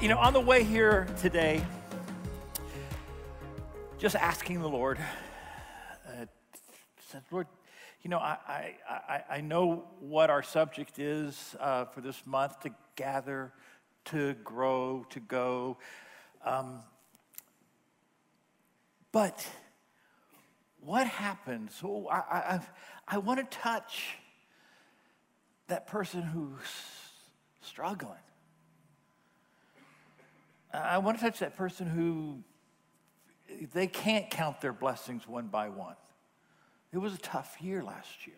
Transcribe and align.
You 0.00 0.06
know, 0.06 0.18
on 0.18 0.32
the 0.32 0.40
way 0.40 0.62
here 0.62 1.08
today, 1.20 1.60
just 3.98 4.14
asking 4.14 4.60
the 4.60 4.68
Lord, 4.68 4.96
uh, 6.06 6.26
said, 7.08 7.22
Lord, 7.32 7.48
you 8.02 8.10
know, 8.10 8.18
I, 8.18 8.76
I, 8.88 9.22
I, 9.28 9.40
know 9.40 9.88
what 9.98 10.30
our 10.30 10.44
subject 10.44 11.00
is 11.00 11.56
uh, 11.58 11.86
for 11.86 12.00
this 12.00 12.24
month 12.24 12.60
to 12.60 12.70
gather, 12.94 13.52
to 14.04 14.34
grow, 14.44 15.04
to 15.10 15.18
go. 15.18 15.78
Um, 16.44 16.78
but 19.10 19.44
what 20.80 21.08
happens? 21.08 21.74
So 21.74 22.06
I, 22.08 22.18
I, 22.18 22.60
I 23.08 23.18
want 23.18 23.40
to 23.40 23.58
touch 23.58 24.14
that 25.66 25.88
person 25.88 26.22
who's 26.22 26.52
struggling. 27.62 28.14
I 30.78 30.98
want 30.98 31.18
to 31.18 31.24
touch 31.24 31.40
that 31.40 31.56
person 31.56 31.86
who 31.86 32.38
they 33.72 33.86
can't 33.86 34.30
count 34.30 34.60
their 34.60 34.72
blessings 34.72 35.26
one 35.26 35.48
by 35.48 35.68
one. 35.68 35.96
It 36.92 36.98
was 36.98 37.14
a 37.14 37.18
tough 37.18 37.56
year 37.60 37.82
last 37.82 38.26
year. 38.26 38.36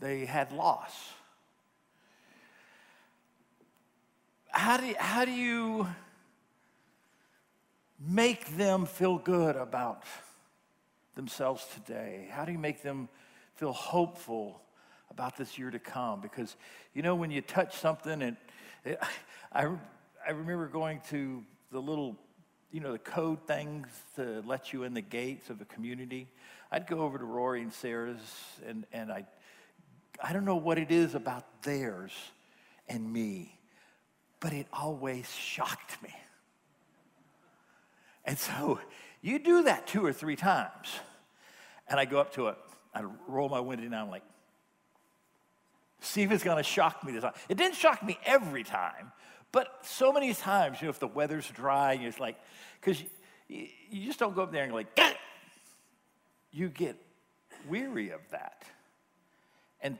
They 0.00 0.24
had 0.24 0.52
loss. 0.52 0.92
How 4.50 4.78
do 4.78 4.86
you, 4.86 4.94
how 4.98 5.24
do 5.24 5.30
you 5.30 5.86
make 7.98 8.56
them 8.56 8.86
feel 8.86 9.18
good 9.18 9.56
about 9.56 10.04
themselves 11.14 11.66
today? 11.74 12.28
How 12.30 12.44
do 12.44 12.52
you 12.52 12.58
make 12.58 12.82
them 12.82 13.08
feel 13.54 13.72
hopeful 13.72 14.62
about 15.10 15.36
this 15.36 15.58
year 15.58 15.70
to 15.70 15.78
come? 15.78 16.20
Because, 16.20 16.56
you 16.94 17.02
know, 17.02 17.14
when 17.14 17.30
you 17.30 17.42
touch 17.42 17.76
something, 17.76 18.22
and 18.22 18.36
it, 18.84 18.98
I, 19.52 19.68
I 20.26 20.32
remember 20.32 20.66
going 20.68 21.00
to 21.10 21.42
the 21.72 21.80
little, 21.80 22.16
you 22.70 22.80
know, 22.80 22.92
the 22.92 22.98
code 22.98 23.46
things 23.46 23.88
to 24.16 24.42
let 24.46 24.72
you 24.72 24.82
in 24.84 24.94
the 24.94 25.00
gates 25.00 25.50
of 25.50 25.60
a 25.60 25.64
community. 25.64 26.28
I'd 26.70 26.86
go 26.86 27.00
over 27.00 27.18
to 27.18 27.24
Rory 27.24 27.62
and 27.62 27.72
Sarah's, 27.72 28.20
and, 28.66 28.86
and 28.92 29.10
I, 29.10 29.24
I 30.22 30.32
don't 30.32 30.44
know 30.44 30.56
what 30.56 30.78
it 30.78 30.90
is 30.90 31.14
about 31.14 31.62
theirs 31.62 32.12
and 32.88 33.10
me, 33.10 33.58
but 34.40 34.52
it 34.52 34.66
always 34.72 35.30
shocked 35.32 36.02
me. 36.02 36.14
And 38.24 38.38
so 38.38 38.78
you 39.22 39.38
do 39.38 39.64
that 39.64 39.86
two 39.86 40.04
or 40.04 40.12
three 40.12 40.36
times. 40.36 40.88
And 41.88 41.98
I 41.98 42.04
go 42.04 42.20
up 42.20 42.34
to 42.34 42.48
it, 42.48 42.58
I 42.94 43.02
roll 43.26 43.48
my 43.48 43.60
window 43.60 43.88
down, 43.88 44.04
I'm 44.04 44.10
like, 44.10 44.22
see 46.00 46.22
if 46.22 46.30
it's 46.30 46.44
gonna 46.44 46.62
shock 46.62 47.02
me 47.04 47.12
this 47.12 47.22
time. 47.22 47.32
It 47.48 47.56
didn't 47.56 47.74
shock 47.74 48.02
me 48.02 48.18
every 48.24 48.62
time, 48.62 49.12
but 49.52 49.78
so 49.82 50.12
many 50.12 50.32
times, 50.32 50.80
you 50.80 50.86
know, 50.86 50.90
if 50.90 50.98
the 50.98 51.08
weather's 51.08 51.48
dry, 51.48 51.94
you're 51.94 52.12
like, 52.18 52.36
because 52.80 53.02
you, 53.48 53.66
you, 53.90 54.06
just 54.06 54.18
don't 54.18 54.34
go 54.34 54.42
up 54.42 54.52
there 54.52 54.62
and 54.62 54.70
go 54.70 54.76
like, 54.76 54.94
Gah! 54.94 55.12
you 56.52 56.68
get 56.68 56.96
weary 57.68 58.10
of 58.10 58.20
that. 58.30 58.64
And 59.80 59.98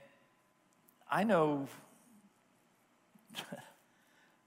I 1.10 1.24
know 1.24 1.68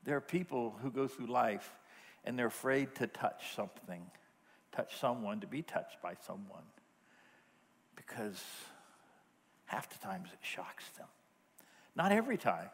there 0.03 0.15
are 0.15 0.21
people 0.21 0.75
who 0.81 0.91
go 0.91 1.07
through 1.07 1.27
life 1.27 1.69
and 2.23 2.39
they're 2.39 2.47
afraid 2.47 2.95
to 2.95 3.07
touch 3.07 3.55
something, 3.55 4.01
touch 4.71 4.97
someone, 4.99 5.41
to 5.41 5.47
be 5.47 5.61
touched 5.61 6.01
by 6.01 6.13
someone, 6.25 6.63
because 7.95 8.41
half 9.65 9.89
the 9.89 9.99
times 10.05 10.29
it 10.31 10.39
shocks 10.41 10.87
them. 10.97 11.07
Not 11.95 12.11
every 12.11 12.37
time. 12.37 12.69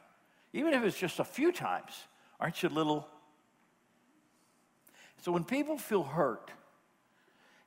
Even 0.53 0.73
if 0.73 0.83
it's 0.83 0.97
just 0.97 1.19
a 1.19 1.23
few 1.23 1.51
times, 1.51 1.93
aren't 2.39 2.61
you 2.63 2.69
a 2.69 2.71
little? 2.71 3.07
So 5.21 5.31
when 5.31 5.43
people 5.43 5.77
feel 5.77 6.03
hurt, 6.03 6.51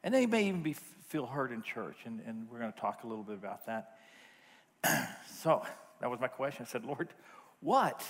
and 0.02 0.14
they 0.14 0.26
may 0.26 0.44
even 0.48 0.62
be, 0.62 0.74
feel 1.08 1.26
hurt 1.26 1.52
in 1.52 1.62
church, 1.62 1.96
and, 2.04 2.20
and 2.26 2.48
we're 2.50 2.58
going 2.58 2.72
to 2.72 2.78
talk 2.78 3.04
a 3.04 3.06
little 3.06 3.24
bit 3.24 3.34
about 3.34 3.66
that. 3.66 3.98
so 5.42 5.64
that 6.00 6.10
was 6.10 6.20
my 6.20 6.28
question. 6.28 6.64
I 6.66 6.70
said, 6.70 6.84
Lord, 6.84 7.08
what? 7.60 8.02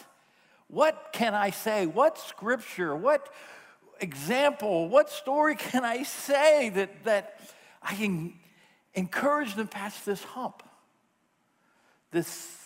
What 0.69 1.11
can 1.13 1.35
I 1.35 1.51
say? 1.51 1.87
What 1.87 2.19
scripture? 2.19 2.95
What 2.95 3.29
example, 4.01 4.89
what 4.89 5.11
story 5.11 5.55
can 5.55 5.85
I 5.85 6.03
say 6.03 6.71
that, 6.71 7.05
that 7.05 7.41
I 7.83 7.95
can 7.95 8.35
encourage 8.95 9.55
them 9.55 9.69
past 9.69 10.05
this 10.07 10.23
hump, 10.23 10.63
this 12.11 12.59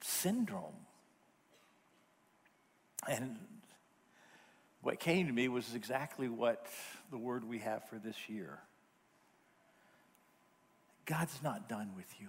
syndrome? 0.00 0.83
And 3.10 3.36
what 4.82 5.00
came 5.00 5.26
to 5.26 5.32
me 5.32 5.48
was 5.48 5.74
exactly 5.74 6.28
what 6.28 6.66
the 7.10 7.18
word 7.18 7.44
we 7.44 7.58
have 7.60 7.88
for 7.88 7.96
this 7.96 8.16
year. 8.28 8.58
God's 11.06 11.42
not 11.42 11.68
done 11.68 11.90
with 11.96 12.12
you. 12.20 12.28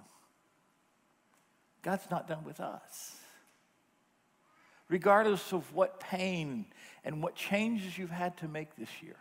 God's 1.81 2.09
not 2.09 2.27
done 2.27 2.43
with 2.43 2.59
us 2.59 3.15
regardless 4.89 5.51
of 5.53 5.73
what 5.73 5.99
pain 5.99 6.65
and 7.03 7.21
what 7.21 7.35
changes 7.35 7.97
you've 7.97 8.09
had 8.09 8.37
to 8.37 8.47
make 8.47 8.75
this 8.75 8.89
year, 9.01 9.15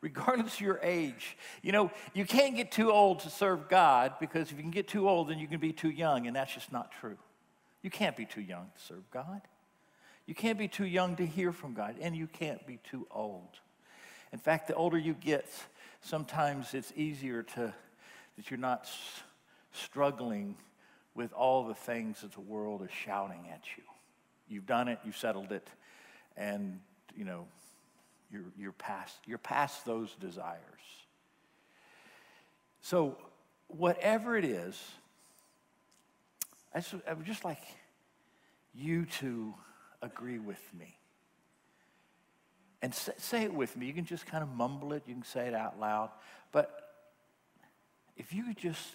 regardless 0.00 0.54
of 0.54 0.60
your 0.60 0.80
age. 0.82 1.36
You 1.62 1.72
know, 1.72 1.90
you 2.12 2.24
can't 2.24 2.56
get 2.56 2.72
too 2.72 2.90
old 2.90 3.20
to 3.20 3.30
serve 3.30 3.68
God 3.68 4.14
because 4.20 4.50
if 4.50 4.56
you 4.56 4.62
can 4.62 4.70
get 4.70 4.88
too 4.88 5.08
old, 5.08 5.28
then 5.28 5.38
you 5.38 5.46
can 5.46 5.60
be 5.60 5.72
too 5.72 5.90
young, 5.90 6.26
and 6.26 6.34
that's 6.34 6.52
just 6.52 6.72
not 6.72 6.92
true. 7.00 7.18
You 7.82 7.90
can't 7.90 8.16
be 8.16 8.24
too 8.24 8.40
young 8.40 8.70
to 8.76 8.84
serve 8.84 9.10
God. 9.10 9.42
You 10.26 10.34
can't 10.34 10.58
be 10.58 10.68
too 10.68 10.86
young 10.86 11.16
to 11.16 11.26
hear 11.26 11.52
from 11.52 11.74
God, 11.74 11.96
and 12.00 12.16
you 12.16 12.26
can't 12.26 12.66
be 12.66 12.78
too 12.90 13.06
old. 13.10 13.58
In 14.32 14.38
fact, 14.38 14.68
the 14.68 14.74
older 14.74 14.98
you 14.98 15.14
get, 15.14 15.48
sometimes 16.00 16.74
it's 16.74 16.92
easier 16.96 17.42
to 17.42 17.74
that 18.36 18.50
you're 18.50 18.58
not 18.58 18.88
struggling 19.72 20.56
with 21.14 21.32
all 21.32 21.64
the 21.66 21.74
things 21.74 22.22
that 22.22 22.32
the 22.32 22.40
world 22.40 22.82
is 22.82 22.90
shouting 22.90 23.46
at 23.52 23.62
you. 23.76 23.82
You've 24.48 24.66
done 24.66 24.88
it, 24.88 24.98
you've 25.04 25.16
settled 25.16 25.52
it, 25.52 25.68
and 26.36 26.80
you 27.16 27.24
know, 27.24 27.46
you're, 28.32 28.42
you're 28.58 28.72
past 28.72 29.16
you're 29.26 29.38
past 29.38 29.84
those 29.84 30.14
desires. 30.16 30.58
So 32.80 33.16
whatever 33.68 34.36
it 34.36 34.44
is, 34.44 34.80
I, 36.74 36.80
just, 36.80 36.94
I 37.08 37.14
would 37.14 37.24
just 37.24 37.44
like 37.44 37.62
you 38.74 39.06
to 39.20 39.54
agree 40.04 40.38
with 40.38 40.62
me. 40.78 40.98
And 42.82 42.94
say, 42.94 43.12
say 43.16 43.42
it 43.44 43.54
with 43.54 43.76
me. 43.76 43.86
You 43.86 43.94
can 43.94 44.04
just 44.04 44.26
kind 44.26 44.42
of 44.42 44.50
mumble 44.50 44.92
it, 44.92 45.04
you 45.06 45.14
can 45.14 45.24
say 45.24 45.48
it 45.48 45.54
out 45.54 45.80
loud. 45.80 46.10
But 46.52 46.70
if 48.16 48.32
you 48.32 48.44
could 48.44 48.58
just, 48.58 48.94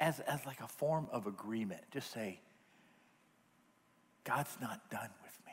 as, 0.00 0.20
as 0.20 0.44
like 0.46 0.60
a 0.60 0.68
form 0.68 1.06
of 1.12 1.26
agreement, 1.26 1.82
just 1.92 2.12
say, 2.12 2.40
God's 4.24 4.56
not 4.60 4.90
done 4.90 5.10
with 5.22 5.38
me. 5.46 5.52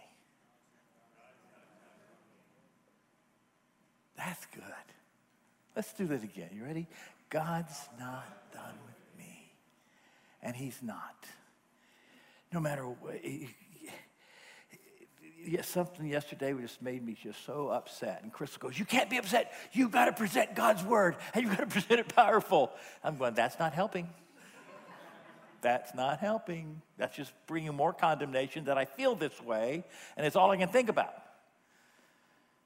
That's 4.17 4.45
good. 4.47 4.63
Let's 5.75 5.94
do 5.94 6.07
that 6.07 6.23
again. 6.23 6.49
You 6.53 6.63
ready? 6.63 6.88
God's 7.29 7.89
not 7.99 8.51
done 8.53 8.75
with 8.85 9.17
me. 9.17 9.51
And 10.41 10.55
He's 10.55 10.79
not. 10.81 11.25
No 12.53 12.59
matter 12.59 12.83
what. 12.83 13.15
Something 15.61 16.07
yesterday 16.07 16.53
just 16.59 16.81
made 16.81 17.06
me 17.06 17.16
just 17.22 17.45
so 17.45 17.69
upset. 17.69 18.22
And 18.23 18.31
Crystal 18.31 18.59
goes, 18.59 18.79
You 18.79 18.85
can't 18.85 19.09
be 19.09 19.17
upset. 19.17 19.51
You've 19.73 19.91
got 19.91 20.06
to 20.06 20.13
present 20.13 20.56
God's 20.56 20.83
word 20.83 21.16
and 21.33 21.44
you've 21.44 21.56
got 21.56 21.63
to 21.63 21.69
present 21.79 22.00
it 22.00 22.16
powerful. 22.16 22.72
I'm 23.03 23.17
going, 23.17 23.33
That's 23.33 23.59
not 23.59 23.74
helping. 23.74 24.09
That's 25.62 25.95
not 25.95 26.19
helping. 26.19 26.81
That's 26.97 27.15
just 27.15 27.33
bringing 27.47 27.74
more 27.74 27.92
condemnation 27.92 28.65
that 28.65 28.77
I 28.77 28.86
feel 28.86 29.15
this 29.15 29.42
way, 29.42 29.83
and 30.15 30.24
it's 30.24 30.36
all 30.36 30.51
I 30.51 30.57
can 30.57 30.69
think 30.69 30.89
about. 30.89 31.15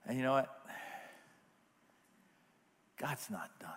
And 0.05 0.17
you 0.17 0.23
know 0.23 0.33
what? 0.33 0.53
God's 2.97 3.29
not 3.29 3.49
done. 3.61 3.71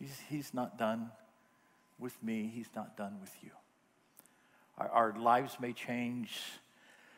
He's, 0.00 0.18
he's 0.28 0.52
not 0.52 0.76
done 0.76 1.12
with 2.00 2.20
me, 2.20 2.50
He's 2.52 2.68
not 2.74 2.96
done 2.96 3.18
with 3.20 3.32
you. 3.42 3.50
Our, 4.76 4.88
our 4.88 5.14
lives 5.16 5.58
may 5.60 5.72
change, 5.72 6.40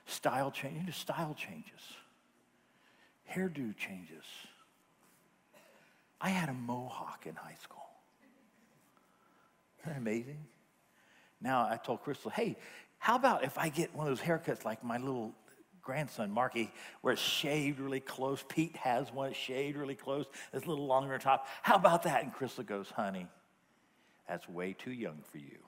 style 0.07 0.51
change, 0.51 0.95
style 0.97 1.35
changes, 1.35 1.81
hairdo 3.33 3.77
changes. 3.77 4.25
I 6.21 6.31
had 6.31 6.49
a 6.49 6.55
mohawk 6.55 7.27
in 7.27 7.35
high 7.35 7.57
school. 7.63 7.85
Isn't 9.81 9.93
that 9.93 10.01
amazing? 10.01 10.47
Now 11.41 11.69
I 11.71 11.77
told 11.77 12.03
Crystal, 12.03 12.31
hey, 12.31 12.57
how 12.99 13.17
about 13.17 13.45
if 13.45 13.59
I 13.59 13.69
get 13.69 13.95
one 13.95 14.09
of 14.09 14.17
those 14.17 14.27
haircuts 14.27 14.65
like 14.65 14.83
my 14.83 14.97
little 14.97 15.35
grandson, 15.83 16.31
Marky, 16.31 16.73
where 17.03 17.13
it's 17.13 17.21
shaved 17.21 17.79
really 17.79 18.01
close? 18.01 18.43
Pete 18.49 18.77
has 18.77 19.13
one, 19.13 19.31
it's 19.31 19.39
shaved 19.39 19.77
really 19.77 19.95
close, 19.95 20.25
it's 20.55 20.65
a 20.65 20.69
little 20.69 20.87
longer 20.87 21.13
on 21.13 21.21
top. 21.21 21.47
How 21.63 21.75
about 21.75 22.05
that? 22.05 22.23
And 22.23 22.33
Crystal 22.33 22.65
goes, 22.65 22.89
honey, 22.89 23.27
that's 24.27 24.49
way 24.49 24.73
too 24.73 24.93
young 24.93 25.19
for 25.31 25.39
you. 25.39 25.59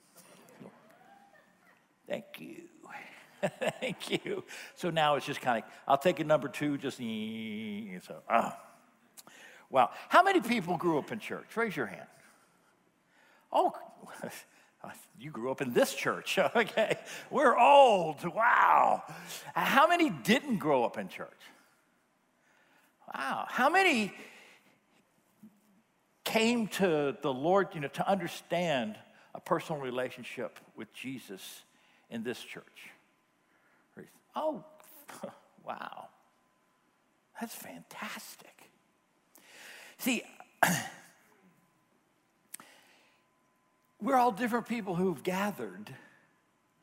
Thank 2.08 2.24
you. 2.38 2.62
Thank 3.80 4.10
you. 4.10 4.44
So 4.74 4.90
now 4.90 5.16
it's 5.16 5.26
just 5.26 5.40
kind 5.40 5.62
of, 5.62 5.70
I'll 5.86 5.98
take 5.98 6.20
a 6.20 6.24
number 6.24 6.48
two, 6.48 6.78
just 6.78 6.98
so, 6.98 8.22
ah. 8.28 8.58
Wow. 9.70 9.90
How 10.08 10.22
many 10.22 10.40
people 10.40 10.76
grew 10.76 10.98
up 10.98 11.10
in 11.12 11.18
church? 11.18 11.56
Raise 11.56 11.76
your 11.76 11.86
hand. 11.86 12.06
Oh, 13.52 13.72
you 15.18 15.30
grew 15.30 15.50
up 15.50 15.60
in 15.60 15.72
this 15.72 15.94
church. 15.94 16.38
Okay. 16.56 16.96
We're 17.30 17.58
old. 17.58 18.24
Wow. 18.24 19.02
How 19.54 19.88
many 19.88 20.10
didn't 20.10 20.58
grow 20.58 20.84
up 20.84 20.98
in 20.98 21.08
church? 21.08 21.28
Wow. 23.14 23.46
How 23.48 23.68
many 23.68 24.12
came 26.24 26.68
to 26.68 27.16
the 27.20 27.32
Lord, 27.32 27.68
you 27.74 27.80
know, 27.80 27.88
to 27.88 28.08
understand 28.08 28.96
a 29.34 29.40
personal 29.40 29.80
relationship 29.80 30.58
with 30.76 30.92
Jesus 30.92 31.62
in 32.10 32.22
this 32.22 32.40
church? 32.40 32.90
Oh, 34.36 34.62
wow. 35.64 36.08
That's 37.40 37.54
fantastic. 37.54 38.70
See, 39.98 40.22
we're 44.00 44.16
all 44.16 44.30
different 44.30 44.68
people 44.68 44.94
who've 44.94 45.22
gathered 45.22 45.90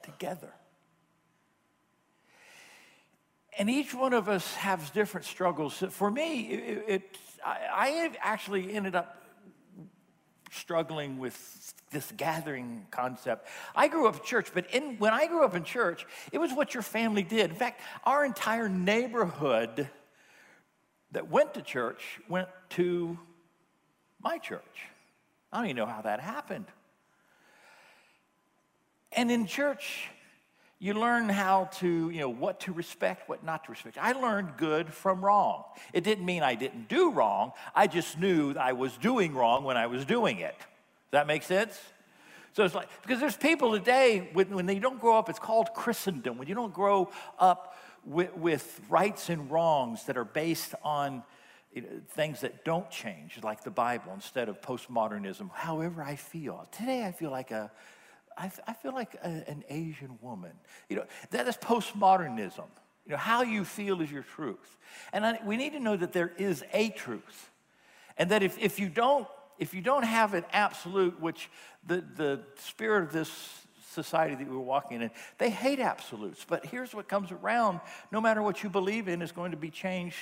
together. 0.02 0.54
And 3.58 3.70
each 3.70 3.94
one 3.94 4.14
of 4.14 4.28
us 4.28 4.56
has 4.56 4.90
different 4.90 5.28
struggles. 5.28 5.84
For 5.92 6.10
me, 6.10 6.48
it, 6.50 6.86
it 6.88 7.18
I, 7.46 7.60
I 7.72 8.12
actually 8.20 8.74
ended 8.74 8.96
up 8.96 9.23
struggling 10.54 11.18
with 11.18 11.74
this 11.92 12.12
gathering 12.16 12.86
concept. 12.92 13.48
I 13.76 13.88
grew 13.88 14.08
up 14.08 14.16
in 14.16 14.24
church, 14.24 14.50
but 14.54 14.74
in, 14.74 14.98
when 14.98 15.14
I 15.14 15.28
grew 15.28 15.44
up 15.44 15.56
in 15.56 15.64
church, 15.64 16.06
it 16.32 16.38
was 16.38 16.52
what 16.52 16.74
your 16.74 16.84
family 16.84 17.24
did. 17.24 17.50
In 17.50 17.56
fact, 17.56 17.82
our 18.04 18.26
entire 18.26 18.70
neighborhood 18.70 19.90
that 21.12 21.30
went 21.30 21.54
to 21.54 21.62
church 21.62 22.20
went 22.28 22.50
to 22.72 23.18
my 24.22 24.38
church. 24.38 24.88
I 25.52 25.58
don't 25.58 25.66
even 25.68 25.78
know 25.78 25.86
how 25.86 26.02
that 26.02 26.20
happened. 26.20 26.66
And 29.12 29.30
in 29.30 29.46
church, 29.46 30.10
you 30.84 30.94
learn 30.94 31.30
how 31.30 31.70
to, 31.76 32.10
you 32.10 32.20
know, 32.20 32.28
what 32.28 32.60
to 32.60 32.74
respect, 32.74 33.30
what 33.30 33.42
not 33.42 33.64
to 33.64 33.72
respect. 33.72 33.98
I 33.98 34.12
learned 34.12 34.58
good 34.58 34.94
from 34.94 35.24
wrong. 35.24 35.64
It 35.94 36.04
didn't 36.04 36.26
mean 36.26 36.44
I 36.44 36.56
didn't 36.56 36.90
do 36.90 37.10
wrong. 37.10 37.54
I 37.74 37.88
just 37.88 38.20
knew 38.20 38.54
I 38.56 38.74
was 38.74 38.98
doing 38.98 39.34
wrong 39.34 39.64
when 39.64 39.78
I 39.78 39.88
was 39.88 40.04
doing 40.04 40.40
it. 40.40 40.58
Does 40.58 41.12
that 41.12 41.26
make 41.26 41.44
sense? 41.44 41.80
So 42.52 42.66
it's 42.66 42.76
like, 42.76 42.90
because 43.02 43.22
there's 43.22 43.38
people 43.38 43.72
today, 43.72 44.30
when, 44.34 44.50
when 44.54 44.66
they 44.66 44.78
don't 44.78 45.00
grow 45.00 45.18
up, 45.18 45.30
it's 45.30 45.40
called 45.40 45.74
Christendom. 45.74 46.38
When 46.38 46.50
you 46.50 46.56
don't 46.56 46.74
grow 46.74 47.10
up 47.40 47.78
with, 48.04 48.36
with 48.36 48.82
rights 48.90 49.30
and 49.30 49.50
wrongs 49.50 50.04
that 50.08 50.18
are 50.18 50.26
based 50.26 50.76
on 50.84 51.24
things 52.10 52.42
that 52.42 52.66
don't 52.66 52.92
change, 52.92 53.40
like 53.42 53.64
the 53.64 53.72
Bible, 53.72 54.12
instead 54.14 54.50
of 54.50 54.60
postmodernism, 54.60 55.50
however 55.54 56.04
I 56.04 56.18
feel. 56.18 56.68
Today 56.74 57.06
I 57.06 57.14
feel 57.14 57.32
like 57.32 57.52
a, 57.52 57.72
I, 58.38 58.52
I 58.68 58.74
feel 58.74 58.94
like 58.94 59.16
a, 59.24 59.28
an 59.28 59.64
Asian 59.70 60.18
woman. 60.22 60.52
You 60.90 60.98
know, 60.98 61.06
that 61.32 61.48
is 61.48 61.58
postmodernism. 61.58 62.66
You 63.06 63.12
know, 63.12 63.18
how 63.18 63.42
you 63.42 63.66
feel 63.66 64.02
is 64.02 64.12
your 64.12 64.24
truth. 64.24 64.78
And 65.12 65.26
I, 65.26 65.40
we 65.46 65.58
need 65.58 65.74
to 65.74 65.80
know 65.80 65.98
that 65.98 66.14
there 66.14 66.32
is 66.38 66.64
a 66.74 66.90
truth. 66.90 67.52
And 68.18 68.32
that 68.32 68.44
if, 68.44 68.58
if 68.60 68.80
you 68.80 68.90
don't 68.90 69.28
if 69.60 69.74
you 69.74 69.82
don't 69.82 70.04
have 70.04 70.34
an 70.34 70.44
absolute, 70.52 71.20
which 71.22 71.50
the, 71.86 72.04
the 72.16 72.42
spirit 72.58 73.04
of 73.04 73.14
this 73.14 73.32
society 73.92 74.36
that 74.36 74.50
we're 74.50 74.58
walking 74.58 75.02
in, 75.02 75.12
they 75.38 75.50
hate 75.50 75.80
absolutes. 75.80 76.46
But 76.48 76.66
here's 76.66 76.94
what 76.94 77.08
comes 77.08 77.32
around 77.32 77.80
no 78.12 78.20
matter 78.20 78.42
what 78.42 78.64
you 78.64 78.70
believe 78.70 79.08
in 79.08 79.22
is 79.22 79.32
going 79.32 79.52
to 79.52 79.58
be 79.58 79.70
changed 79.70 80.18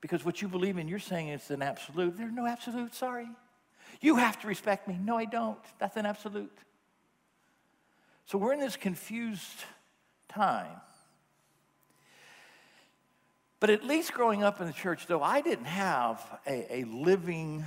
because 0.00 0.24
what 0.24 0.42
you 0.42 0.48
believe 0.48 0.76
in, 0.78 0.88
you're 0.88 0.98
saying 0.98 1.28
it's 1.28 1.50
an 1.50 1.62
absolute. 1.62 2.16
There's 2.16 2.32
no 2.32 2.46
absolute, 2.46 2.94
sorry. 2.94 3.28
You 4.00 4.16
have 4.16 4.38
to 4.40 4.48
respect 4.48 4.88
me. 4.88 4.98
No, 5.02 5.16
I 5.16 5.24
don't. 5.24 5.58
That's 5.78 5.96
an 5.96 6.06
absolute. 6.06 6.52
So 8.26 8.38
we're 8.38 8.52
in 8.52 8.60
this 8.60 8.76
confused 8.76 9.64
time. 10.28 10.80
But 13.60 13.70
at 13.70 13.84
least 13.84 14.12
growing 14.12 14.42
up 14.42 14.60
in 14.60 14.66
the 14.66 14.72
church, 14.72 15.06
though, 15.06 15.22
I 15.22 15.40
didn't 15.40 15.66
have 15.66 16.20
a, 16.46 16.80
a 16.80 16.84
living 16.84 17.64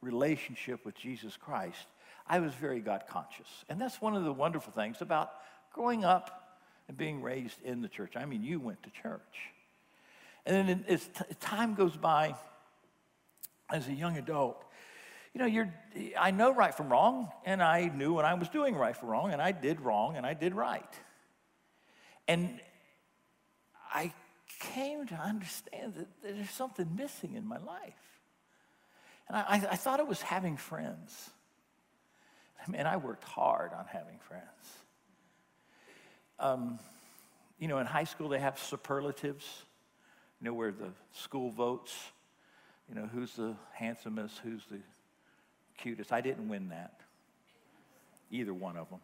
relationship 0.00 0.84
with 0.86 0.96
Jesus 0.96 1.36
Christ. 1.36 1.86
I 2.26 2.40
was 2.40 2.54
very 2.54 2.80
God 2.80 3.04
conscious. 3.08 3.46
And 3.68 3.78
that's 3.78 4.00
one 4.00 4.16
of 4.16 4.24
the 4.24 4.32
wonderful 4.32 4.72
things 4.72 5.02
about 5.02 5.32
growing 5.72 6.04
up 6.04 6.58
and 6.88 6.96
being 6.96 7.20
raised 7.20 7.60
in 7.62 7.82
the 7.82 7.88
church. 7.88 8.16
I 8.16 8.24
mean, 8.24 8.42
you 8.42 8.58
went 8.58 8.82
to 8.84 8.90
church. 9.02 9.20
And 10.46 10.68
then 10.68 10.84
as 10.88 11.08
time 11.40 11.74
goes 11.74 11.96
by, 11.96 12.34
as 13.70 13.86
a 13.86 13.92
young 13.92 14.16
adult, 14.16 14.64
you 15.34 15.40
know, 15.40 15.46
you're, 15.46 15.72
I 16.18 16.32
know 16.32 16.52
right 16.52 16.74
from 16.74 16.90
wrong, 16.90 17.30
and 17.44 17.62
I 17.62 17.84
knew 17.86 18.14
when 18.14 18.24
I 18.24 18.34
was 18.34 18.48
doing 18.48 18.74
right 18.74 18.96
from 18.96 19.10
wrong, 19.10 19.32
and 19.32 19.40
I 19.40 19.52
did 19.52 19.80
wrong, 19.80 20.16
and 20.16 20.26
I 20.26 20.34
did 20.34 20.54
right. 20.54 20.94
And 22.26 22.60
I 23.92 24.12
came 24.60 25.06
to 25.06 25.14
understand 25.14 25.94
that 25.94 26.08
there's 26.22 26.50
something 26.50 26.96
missing 26.96 27.34
in 27.34 27.46
my 27.46 27.58
life. 27.58 27.94
And 29.28 29.36
I, 29.36 29.68
I 29.70 29.76
thought 29.76 30.00
it 30.00 30.08
was 30.08 30.20
having 30.20 30.56
friends. 30.56 31.30
I 32.66 32.70
mean, 32.70 32.86
I 32.86 32.96
worked 32.96 33.24
hard 33.24 33.72
on 33.72 33.84
having 33.86 34.18
friends. 34.18 34.44
Um, 36.40 36.78
you 37.58 37.68
know, 37.68 37.78
in 37.78 37.86
high 37.86 38.04
school, 38.04 38.28
they 38.28 38.40
have 38.40 38.58
superlatives, 38.58 39.46
you 40.40 40.46
know, 40.46 40.54
where 40.54 40.72
the 40.72 40.90
school 41.12 41.50
votes, 41.50 41.94
you 42.88 42.94
know, 42.94 43.08
who's 43.12 43.34
the 43.34 43.54
handsomest, 43.72 44.38
who's 44.42 44.64
the 44.70 44.80
cutest. 45.82 46.12
I 46.12 46.20
didn't 46.20 46.48
win 46.48 46.68
that, 46.68 47.00
either 48.30 48.54
one 48.54 48.76
of 48.76 48.88
them. 48.90 49.00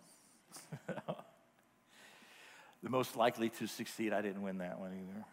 the 2.83 2.91
most 2.91 3.17
likely 3.17 3.49
to 3.51 3.67
succeed, 3.67 4.13
I 4.13 4.23
didn't 4.23 4.43
win 4.43 4.59
that 4.59 4.79
one 4.79 4.93
either. 4.93 5.25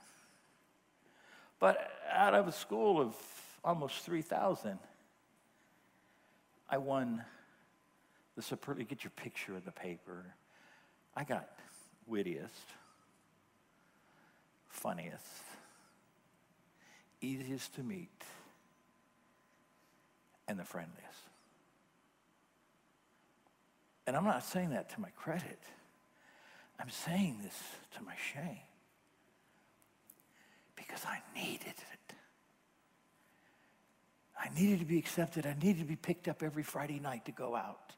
But 1.60 1.92
out 2.12 2.34
of 2.34 2.48
a 2.48 2.52
school 2.52 3.00
of 3.00 3.16
almost 3.64 4.00
3,000, 4.00 4.78
I 6.70 6.78
won 6.78 7.24
the 8.36 8.42
superlative. 8.42 8.90
Get 8.90 9.04
your 9.04 9.12
picture 9.12 9.56
in 9.56 9.62
the 9.64 9.72
paper. 9.72 10.26
I 11.16 11.24
got 11.24 11.50
wittiest, 12.08 12.50
funniest, 14.70 15.26
easiest 17.22 17.76
to 17.76 17.84
meet, 17.84 18.10
and 20.48 20.60
the 20.60 20.66
friendliest. 20.66 21.04
And 24.06 24.18
I'm 24.18 24.26
not 24.26 24.44
saying 24.44 24.72
that 24.72 24.90
to 24.92 25.02
my 25.02 25.10
credit. 25.12 25.60
I'm 26.80 26.90
saying 26.90 27.38
this 27.44 27.58
to 27.96 28.04
my 28.04 28.16
shame 28.34 28.60
because 30.76 31.06
I 31.06 31.20
needed 31.36 31.68
it. 31.68 32.16
I 34.38 34.50
needed 34.60 34.80
to 34.80 34.86
be 34.86 34.98
accepted. 34.98 35.46
I 35.46 35.56
needed 35.62 35.80
to 35.80 35.86
be 35.86 35.96
picked 35.96 36.28
up 36.28 36.44
every 36.44 36.64
Friday 36.64 37.00
night 37.00 37.26
to 37.26 37.32
go 37.32 37.56
out. 37.56 37.94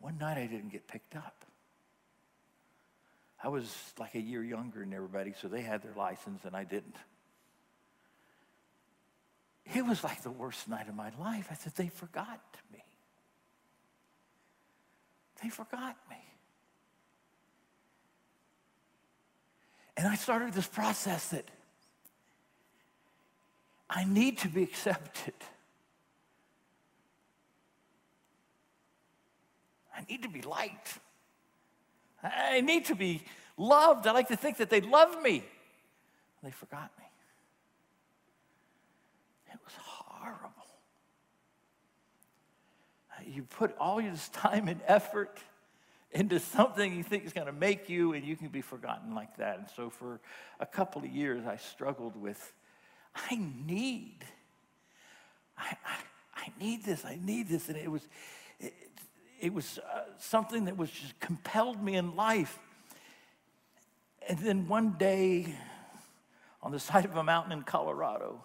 One 0.00 0.16
night 0.18 0.38
I 0.38 0.46
didn't 0.46 0.70
get 0.70 0.86
picked 0.86 1.16
up. 1.16 1.44
I 3.42 3.48
was 3.48 3.74
like 3.98 4.14
a 4.14 4.20
year 4.20 4.42
younger 4.42 4.80
than 4.80 4.94
everybody, 4.94 5.34
so 5.40 5.48
they 5.48 5.60
had 5.60 5.82
their 5.82 5.94
license 5.94 6.44
and 6.44 6.56
I 6.56 6.64
didn't. 6.64 6.96
It 9.72 9.84
was 9.84 10.04
like 10.04 10.22
the 10.22 10.30
worst 10.30 10.68
night 10.68 10.88
of 10.88 10.94
my 10.94 11.10
life. 11.18 11.48
I 11.50 11.54
said, 11.54 11.74
they 11.74 11.88
forgot 11.88 12.40
me. 12.72 12.84
They 15.42 15.48
forgot 15.48 15.96
me. 16.10 16.16
And 19.96 20.08
I 20.08 20.16
started 20.16 20.52
this 20.52 20.66
process 20.66 21.28
that 21.28 21.48
I 23.88 24.04
need 24.04 24.38
to 24.38 24.48
be 24.48 24.62
accepted. 24.62 25.34
I 29.96 30.04
need 30.08 30.22
to 30.22 30.28
be 30.28 30.42
liked. 30.42 30.98
I 32.22 32.60
need 32.60 32.86
to 32.86 32.94
be 32.94 33.22
loved. 33.56 34.06
I 34.06 34.12
like 34.12 34.28
to 34.28 34.36
think 34.36 34.56
that 34.56 34.70
they 34.70 34.80
love 34.80 35.22
me. 35.22 35.44
They 36.42 36.50
forgot 36.50 36.90
me. 36.98 37.04
It 39.52 39.58
was 39.64 39.74
horrible. 39.80 40.50
You 43.34 43.42
put 43.42 43.76
all 43.78 44.00
this 44.00 44.28
time 44.32 44.68
and 44.68 44.80
effort 44.86 45.38
into 46.12 46.38
something 46.38 46.94
you 46.94 47.02
think 47.02 47.24
is 47.24 47.32
going 47.32 47.48
to 47.48 47.52
make 47.52 47.88
you, 47.88 48.12
and 48.12 48.24
you 48.24 48.36
can 48.36 48.48
be 48.48 48.60
forgotten 48.60 49.14
like 49.14 49.36
that. 49.38 49.58
And 49.58 49.66
so, 49.76 49.90
for 49.90 50.20
a 50.60 50.66
couple 50.66 51.02
of 51.02 51.08
years, 51.08 51.44
I 51.44 51.56
struggled 51.56 52.14
with 52.14 52.52
I 53.14 53.36
need, 53.66 54.24
I, 55.56 55.76
I, 55.86 55.96
I 56.36 56.52
need 56.60 56.84
this, 56.84 57.04
I 57.04 57.18
need 57.22 57.48
this. 57.48 57.68
And 57.68 57.76
it 57.76 57.90
was, 57.90 58.06
it, 58.58 58.74
it 59.40 59.54
was 59.54 59.78
uh, 59.78 60.00
something 60.18 60.64
that 60.64 60.76
was 60.76 60.90
just 60.90 61.18
compelled 61.20 61.82
me 61.82 61.96
in 61.96 62.16
life. 62.16 62.58
And 64.28 64.38
then 64.38 64.66
one 64.66 64.96
day, 64.98 65.54
on 66.62 66.72
the 66.72 66.78
side 66.80 67.04
of 67.04 67.16
a 67.16 67.22
mountain 67.22 67.52
in 67.52 67.62
Colorado, 67.62 68.42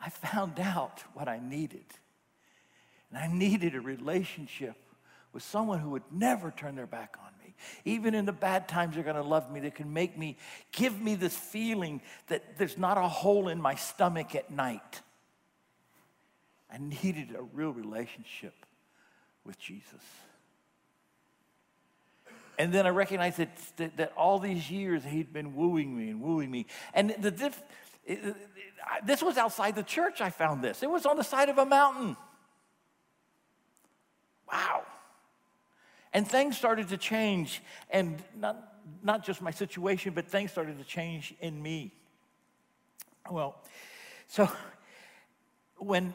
I 0.00 0.10
found 0.10 0.60
out 0.60 1.02
what 1.14 1.28
I 1.28 1.38
needed. 1.38 1.84
And 3.14 3.22
I 3.22 3.32
needed 3.32 3.76
a 3.76 3.80
relationship 3.80 4.74
with 5.32 5.44
someone 5.44 5.78
who 5.78 5.90
would 5.90 6.02
never 6.10 6.50
turn 6.50 6.74
their 6.74 6.86
back 6.86 7.16
on 7.24 7.30
me. 7.44 7.54
Even 7.84 8.12
in 8.12 8.24
the 8.24 8.32
bad 8.32 8.66
times, 8.66 8.96
they're 8.96 9.04
going 9.04 9.14
to 9.14 9.22
love 9.22 9.52
me. 9.52 9.60
They 9.60 9.70
can 9.70 9.92
make 9.92 10.18
me, 10.18 10.36
give 10.72 11.00
me 11.00 11.14
this 11.14 11.36
feeling 11.36 12.02
that 12.26 12.58
there's 12.58 12.76
not 12.76 12.98
a 12.98 13.06
hole 13.06 13.48
in 13.48 13.62
my 13.62 13.76
stomach 13.76 14.34
at 14.34 14.50
night. 14.50 15.00
I 16.72 16.78
needed 16.78 17.36
a 17.38 17.42
real 17.42 17.70
relationship 17.70 18.54
with 19.44 19.60
Jesus. 19.60 20.02
And 22.58 22.72
then 22.72 22.84
I 22.84 22.90
recognized 22.90 23.38
that, 23.38 23.56
that, 23.76 23.96
that, 23.96 24.12
all 24.16 24.40
these 24.40 24.70
years 24.70 25.04
he'd 25.04 25.32
been 25.32 25.54
wooing 25.54 25.96
me 25.96 26.10
and 26.10 26.20
wooing 26.20 26.50
me. 26.50 26.66
And 26.92 27.10
the 27.10 27.28
it, 27.46 27.54
it, 28.04 28.36
this 29.04 29.22
was 29.22 29.36
outside 29.36 29.76
the 29.76 29.82
church, 29.82 30.20
I 30.20 30.30
found 30.30 30.62
this. 30.62 30.82
It 30.82 30.90
was 30.90 31.06
on 31.06 31.16
the 31.16 31.24
side 31.24 31.48
of 31.48 31.58
a 31.58 31.66
mountain. 31.66 32.16
Wow. 34.50 34.82
And 36.12 36.26
things 36.26 36.56
started 36.56 36.88
to 36.90 36.96
change, 36.96 37.60
and 37.90 38.22
not, 38.36 38.74
not 39.02 39.24
just 39.24 39.42
my 39.42 39.50
situation, 39.50 40.12
but 40.14 40.28
things 40.28 40.52
started 40.52 40.78
to 40.78 40.84
change 40.84 41.34
in 41.40 41.60
me. 41.60 41.92
Well, 43.30 43.56
so 44.28 44.48
when 45.78 46.14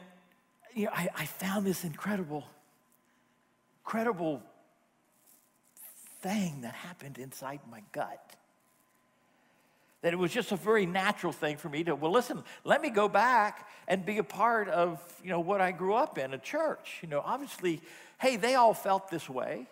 you 0.74 0.86
know, 0.86 0.92
I, 0.94 1.08
I 1.16 1.26
found 1.26 1.66
this 1.66 1.84
incredible, 1.84 2.44
incredible 3.84 4.42
thing 6.20 6.62
that 6.62 6.74
happened 6.74 7.18
inside 7.18 7.60
my 7.70 7.82
gut. 7.92 8.36
That 10.02 10.14
it 10.14 10.16
was 10.16 10.32
just 10.32 10.50
a 10.50 10.56
very 10.56 10.86
natural 10.86 11.32
thing 11.32 11.58
for 11.58 11.68
me 11.68 11.84
to, 11.84 11.94
well, 11.94 12.10
listen, 12.10 12.42
let 12.64 12.80
me 12.80 12.88
go 12.88 13.08
back 13.08 13.68
and 13.86 14.06
be 14.06 14.18
a 14.18 14.24
part 14.24 14.68
of, 14.68 14.98
you 15.22 15.28
know, 15.28 15.40
what 15.40 15.60
I 15.60 15.72
grew 15.72 15.94
up 15.94 16.16
in, 16.16 16.32
a 16.32 16.38
church. 16.38 16.98
You 17.02 17.08
know, 17.08 17.22
obviously, 17.24 17.82
hey, 18.18 18.36
they 18.36 18.54
all 18.54 18.72
felt 18.72 19.10
this 19.10 19.28
way. 19.28 19.66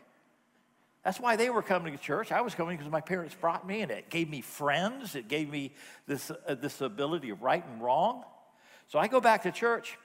That's 1.04 1.18
why 1.18 1.36
they 1.36 1.48
were 1.48 1.62
coming 1.62 1.96
to 1.96 2.02
church. 2.02 2.32
I 2.32 2.42
was 2.42 2.54
coming 2.54 2.76
because 2.76 2.92
my 2.92 3.00
parents 3.00 3.34
brought 3.34 3.66
me, 3.66 3.80
and 3.80 3.90
it 3.90 4.10
gave 4.10 4.28
me 4.28 4.42
friends. 4.42 5.14
It 5.14 5.28
gave 5.28 5.48
me 5.48 5.72
this, 6.06 6.30
uh, 6.30 6.54
this 6.54 6.82
ability 6.82 7.30
of 7.30 7.42
right 7.42 7.64
and 7.66 7.80
wrong. 7.80 8.24
So 8.88 8.98
I 8.98 9.08
go 9.08 9.20
back 9.20 9.44
to 9.44 9.52
church, 9.52 9.96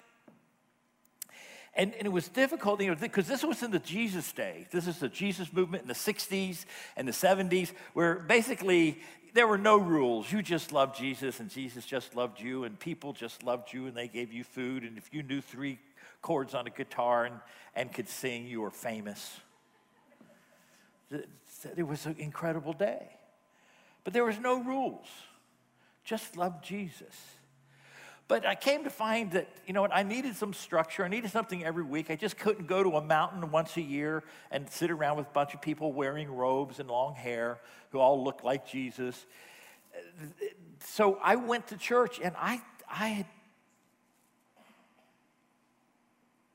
and, 1.75 1.93
and, 1.95 2.05
it 2.05 2.11
was 2.11 2.27
difficult, 2.27 2.81
you 2.81 2.89
know, 2.89 2.95
because 2.95 3.27
this 3.27 3.43
was 3.43 3.63
in 3.63 3.71
the 3.71 3.79
Jesus 3.79 4.31
day. 4.31 4.67
This 4.71 4.87
is 4.87 4.99
the 4.99 5.09
Jesus 5.09 5.51
movement 5.51 5.83
in 5.83 5.87
the 5.87 5.95
60s 5.95 6.65
and 6.95 7.07
the 7.07 7.11
70s, 7.11 7.71
where 7.93 8.15
basically 8.15 8.99
there 9.33 9.47
were 9.47 9.57
no 9.57 9.77
rules. 9.77 10.31
You 10.31 10.43
just 10.43 10.71
loved 10.71 10.95
Jesus, 10.95 11.39
and 11.39 11.49
Jesus 11.49 11.85
just 11.85 12.15
loved 12.15 12.39
you, 12.39 12.63
and 12.63 12.79
people 12.79 13.13
just 13.13 13.43
loved 13.43 13.73
you, 13.73 13.87
and 13.87 13.97
they 13.97 14.07
gave 14.07 14.31
you 14.31 14.43
food. 14.43 14.83
And 14.83 14.97
if 14.97 15.11
you 15.11 15.23
knew 15.23 15.41
three 15.41 15.79
chords 16.21 16.53
on 16.53 16.67
a 16.67 16.69
guitar 16.69 17.25
and, 17.25 17.35
and 17.75 17.91
could 17.91 18.07
sing, 18.07 18.45
you 18.45 18.61
were 18.61 18.71
famous. 18.71 19.39
It 21.11 21.87
was 21.87 22.05
an 22.05 22.15
incredible 22.19 22.73
day. 22.73 23.09
But 24.03 24.13
there 24.13 24.25
was 24.25 24.39
no 24.39 24.61
rules. 24.61 25.07
Just 26.03 26.35
love 26.37 26.61
Jesus. 26.61 27.15
But 28.27 28.45
I 28.45 28.55
came 28.55 28.85
to 28.85 28.89
find 28.89 29.31
that, 29.31 29.49
you 29.67 29.73
know 29.73 29.81
what, 29.81 29.93
I 29.93 30.03
needed 30.03 30.35
some 30.35 30.53
structure. 30.53 31.03
I 31.03 31.07
needed 31.07 31.31
something 31.31 31.63
every 31.63 31.83
week. 31.83 32.09
I 32.09 32.15
just 32.15 32.37
couldn't 32.37 32.67
go 32.67 32.81
to 32.81 32.97
a 32.97 33.03
mountain 33.03 33.51
once 33.51 33.75
a 33.75 33.81
year 33.81 34.23
and 34.49 34.69
sit 34.69 34.91
around 34.91 35.17
with 35.17 35.27
a 35.27 35.31
bunch 35.31 35.53
of 35.53 35.61
people 35.61 35.91
wearing 35.91 36.31
robes 36.31 36.79
and 36.79 36.89
long 36.89 37.15
hair 37.15 37.59
who 37.91 37.99
all 37.99 38.23
looked 38.23 38.43
like 38.43 38.65
Jesus. 38.65 39.25
So 40.79 41.19
I 41.21 41.35
went 41.35 41.67
to 41.67 41.77
church 41.77 42.19
and 42.23 42.33
I, 42.37 42.61
I 42.89 43.07
had 43.09 43.25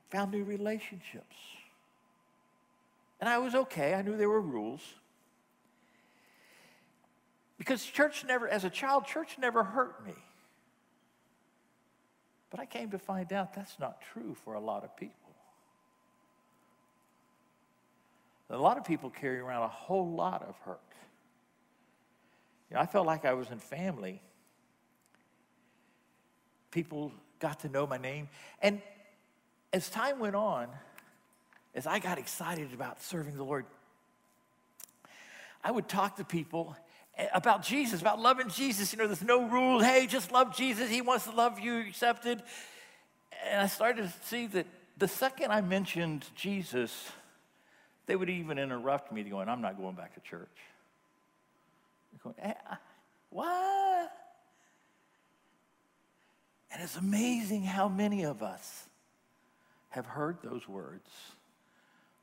found 0.09 0.31
new 0.31 0.43
relationships. 0.43 1.35
And 3.21 3.29
I 3.29 3.37
was 3.37 3.53
okay. 3.53 3.93
I 3.93 4.01
knew 4.01 4.17
there 4.17 4.29
were 4.29 4.41
rules. 4.41 4.81
Because 7.57 7.85
church 7.85 8.23
never, 8.25 8.47
as 8.47 8.63
a 8.63 8.69
child, 8.69 9.05
church 9.05 9.37
never 9.37 9.63
hurt 9.63 10.05
me. 10.05 10.13
But 12.49 12.59
I 12.59 12.65
came 12.65 12.91
to 12.91 12.99
find 12.99 13.31
out 13.31 13.53
that's 13.53 13.77
not 13.79 14.01
true 14.13 14.35
for 14.43 14.53
a 14.53 14.59
lot 14.59 14.83
of 14.83 14.95
people. 14.95 15.15
A 18.49 18.57
lot 18.57 18.77
of 18.77 18.83
people 18.83 19.11
carry 19.11 19.39
around 19.39 19.63
a 19.63 19.67
whole 19.67 20.09
lot 20.09 20.41
of 20.41 20.55
hurt. 20.65 20.79
You 22.69 22.75
know, 22.75 22.81
I 22.81 22.87
felt 22.87 23.05
like 23.05 23.25
I 23.25 23.33
was 23.33 23.49
in 23.51 23.59
family. 23.59 24.21
People 26.71 27.11
got 27.39 27.59
to 27.61 27.69
know 27.69 27.85
my 27.85 27.97
name. 27.97 28.27
And 28.61 28.81
as 29.71 29.89
time 29.89 30.19
went 30.19 30.35
on, 30.35 30.67
as 31.75 31.85
I 31.85 31.99
got 31.99 32.17
excited 32.17 32.73
about 32.73 33.03
serving 33.03 33.37
the 33.37 33.43
Lord, 33.43 33.65
I 35.63 35.71
would 35.71 35.87
talk 35.87 36.17
to 36.17 36.23
people 36.23 36.75
about 37.33 37.63
Jesus, 37.63 38.01
about 38.01 38.19
loving 38.19 38.49
Jesus. 38.49 38.91
You 38.91 38.99
know, 38.99 39.07
there's 39.07 39.23
no 39.23 39.47
rule. 39.47 39.79
Hey, 39.79 40.07
just 40.07 40.31
love 40.31 40.55
Jesus. 40.55 40.89
He 40.89 41.01
wants 41.01 41.25
to 41.25 41.31
love 41.31 41.59
you, 41.59 41.79
accepted. 41.79 42.41
And 43.49 43.61
I 43.61 43.67
started 43.67 44.03
to 44.03 44.27
see 44.27 44.47
that 44.47 44.65
the 44.97 45.07
second 45.07 45.51
I 45.51 45.61
mentioned 45.61 46.25
Jesus, 46.35 47.09
they 48.05 48.15
would 48.15 48.29
even 48.29 48.57
interrupt 48.57 49.11
me 49.11 49.23
going, 49.23 49.49
I'm 49.49 49.61
not 49.61 49.77
going 49.77 49.95
back 49.95 50.13
to 50.15 50.21
church. 50.21 50.47
Going, 52.23 52.35
eh, 52.39 52.53
what? 53.29 54.11
And 56.71 56.83
it's 56.83 56.97
amazing 56.97 57.63
how 57.63 57.87
many 57.87 58.23
of 58.23 58.43
us 58.43 58.87
have 59.89 60.05
heard 60.05 60.37
those 60.43 60.67
words. 60.67 61.09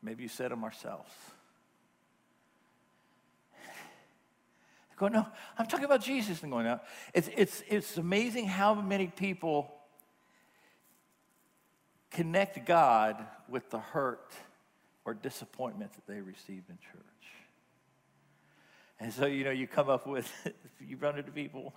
Maybe 0.02 0.22
you 0.22 0.28
said 0.28 0.50
them 0.50 0.64
ourselves. 0.64 1.10
Going, 4.96 5.12
no, 5.12 5.26
I'm 5.58 5.66
talking 5.66 5.84
about 5.84 6.00
Jesus 6.00 6.42
and 6.42 6.50
going, 6.50 6.66
out. 6.66 6.82
It's, 7.12 7.28
it's, 7.36 7.62
it's 7.68 7.98
amazing 7.98 8.46
how 8.46 8.74
many 8.74 9.08
people 9.08 9.72
connect 12.10 12.64
God 12.66 13.22
with 13.48 13.68
the 13.68 13.78
hurt 13.78 14.32
or 15.04 15.12
disappointment 15.12 15.92
that 15.92 16.06
they 16.06 16.20
received 16.20 16.70
in 16.70 16.78
church. 16.78 17.02
And 18.98 19.12
so, 19.12 19.26
you 19.26 19.44
know, 19.44 19.50
you 19.50 19.66
come 19.66 19.90
up 19.90 20.06
with, 20.06 20.32
you 20.80 20.96
run 20.96 21.18
into 21.18 21.30
people. 21.30 21.74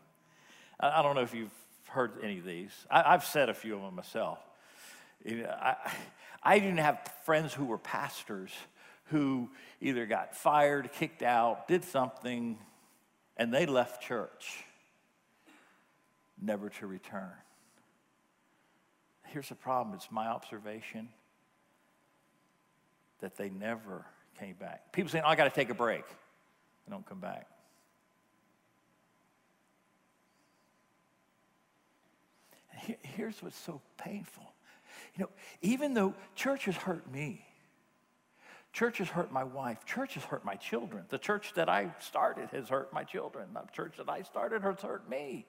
I, 0.80 1.00
I 1.00 1.02
don't 1.02 1.16
know 1.16 1.22
if 1.22 1.34
you've 1.34 1.52
heard 1.88 2.14
any 2.24 2.40
of 2.40 2.46
these. 2.46 2.72
I, 2.90 3.12
have 3.12 3.26
said 3.26 3.50
a 3.50 3.54
few 3.54 3.76
of 3.76 3.82
them 3.82 3.96
myself. 3.96 4.40
You 5.26 5.44
know, 5.44 5.50
I, 5.50 5.76
I 6.42 6.60
didn't 6.60 6.78
have 6.78 7.00
friends 7.26 7.54
who 7.54 7.66
were 7.66 7.78
pastors 7.78 8.52
who 9.06 9.50
either 9.82 10.06
got 10.06 10.36
fired, 10.36 10.92
kicked 10.94 11.24
out, 11.24 11.68
did 11.68 11.84
something, 11.84 12.58
and 13.40 13.54
they 13.54 13.66
left 13.66 14.04
church 14.04 14.66
never 16.40 16.70
to 16.70 16.86
return. 16.86 17.32
Here's 19.28 19.50
the 19.50 19.56
problem 19.56 19.96
it's 19.96 20.12
my 20.12 20.28
observation 20.28 21.10
that 23.22 23.38
they 23.38 23.50
never 23.50 24.06
came 24.40 24.56
back. 24.56 24.92
People 24.92 25.10
saying, 25.10 25.24
oh, 25.26 25.30
I 25.30 25.36
got 25.36 25.46
to 25.46 25.50
take 25.50 25.70
a 25.70 25.74
break. 25.74 26.04
They 26.86 26.92
don't 26.92 27.06
come 27.06 27.20
back. 27.20 27.48
Here's 33.02 33.42
what's 33.42 33.58
so 33.58 33.82
painful. 33.98 34.52
You 35.16 35.24
know, 35.24 35.30
even 35.62 35.94
though 35.94 36.14
church 36.36 36.66
has 36.66 36.76
hurt 36.76 37.10
me, 37.12 37.46
Church 38.72 39.00
has 39.00 39.10
hurt 39.10 39.32
my 39.32 39.44
wife. 39.44 39.86
Church 39.86 40.14
has 40.14 40.24
hurt 40.24 40.46
my 40.46 40.56
children. 40.56 41.04
The 41.10 41.18
church 41.18 41.54
that 41.56 41.70
I 41.70 41.92
started 42.00 42.50
has 42.52 42.70
hurt 42.70 42.94
my 42.94 43.04
children. 43.04 43.48
The 43.54 43.62
church 43.74 43.96
that 43.98 44.10
I 44.10 44.22
started 44.22 44.62
has 44.62 44.80
hurt 44.82 45.10
me. 45.10 45.46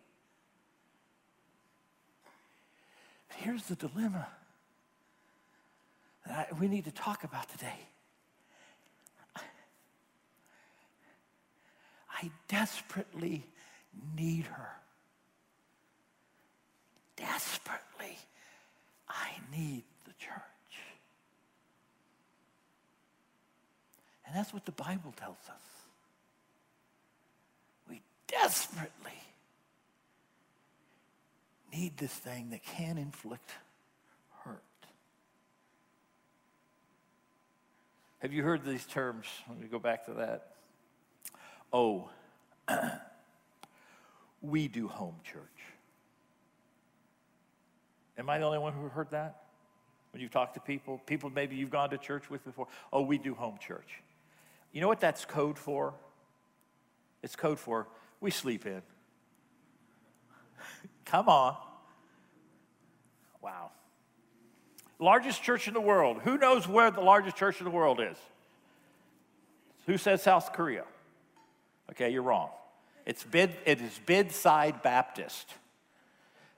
But 3.28 3.38
here's 3.38 3.64
the 3.64 3.76
dilemma 3.76 4.26
that 6.26 6.48
I, 6.52 6.58
we 6.58 6.66
need 6.68 6.84
to 6.86 6.92
talk 6.92 7.24
about 7.24 7.48
today. 7.50 7.78
I 12.22 12.30
desperately 12.48 13.46
need 14.16 14.44
her. 14.46 14.68
Desperately, 17.16 18.18
I 19.08 19.30
need 19.54 19.84
the 20.04 20.12
church. 20.18 20.49
And 24.30 24.38
that's 24.38 24.54
what 24.54 24.64
the 24.64 24.70
Bible 24.70 25.12
tells 25.16 25.40
us. 25.48 25.60
We 27.88 28.00
desperately 28.28 29.18
need 31.72 31.96
this 31.96 32.12
thing 32.12 32.50
that 32.50 32.62
can 32.62 32.96
inflict 32.96 33.50
hurt. 34.44 34.62
Have 38.20 38.32
you 38.32 38.44
heard 38.44 38.64
these 38.64 38.86
terms? 38.86 39.26
Let 39.48 39.58
me 39.58 39.66
go 39.66 39.80
back 39.80 40.06
to 40.06 40.12
that. 40.12 40.52
Oh, 41.72 42.08
we 44.42 44.68
do 44.68 44.86
home 44.86 45.16
church. 45.24 45.40
Am 48.16 48.30
I 48.30 48.38
the 48.38 48.44
only 48.44 48.58
one 48.58 48.74
who 48.74 48.86
heard 48.86 49.10
that? 49.10 49.42
When 50.12 50.22
you've 50.22 50.30
talked 50.30 50.54
to 50.54 50.60
people, 50.60 51.00
people 51.04 51.30
maybe 51.30 51.56
you've 51.56 51.70
gone 51.72 51.90
to 51.90 51.98
church 51.98 52.30
with 52.30 52.44
before, 52.44 52.68
oh, 52.92 53.02
we 53.02 53.18
do 53.18 53.34
home 53.34 53.58
church. 53.58 54.02
You 54.72 54.80
know 54.80 54.88
what 54.88 55.00
that's 55.00 55.24
code 55.24 55.58
for? 55.58 55.94
It's 57.22 57.36
code 57.36 57.58
for 57.58 57.88
we 58.20 58.30
sleep 58.30 58.66
in. 58.66 58.82
Come 61.04 61.28
on. 61.28 61.56
Wow. 63.42 63.70
Largest 64.98 65.42
church 65.42 65.66
in 65.66 65.74
the 65.74 65.80
world. 65.80 66.18
Who 66.22 66.36
knows 66.36 66.68
where 66.68 66.90
the 66.90 67.00
largest 67.00 67.36
church 67.36 67.58
in 67.58 67.64
the 67.64 67.70
world 67.70 68.00
is? 68.00 68.16
Who 69.86 69.96
says 69.96 70.22
South 70.22 70.52
Korea? 70.52 70.84
Okay, 71.90 72.10
you're 72.10 72.22
wrong. 72.22 72.50
It's 73.06 73.24
bid, 73.24 73.56
it 73.64 73.80
is 73.80 73.98
Bedside 74.04 74.82
Baptist. 74.82 75.52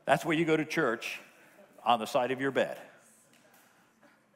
That's 0.04 0.24
where 0.24 0.36
you 0.36 0.44
go 0.44 0.56
to 0.56 0.64
church 0.64 1.20
on 1.84 2.00
the 2.00 2.06
side 2.06 2.32
of 2.32 2.40
your 2.40 2.50
bed. 2.50 2.78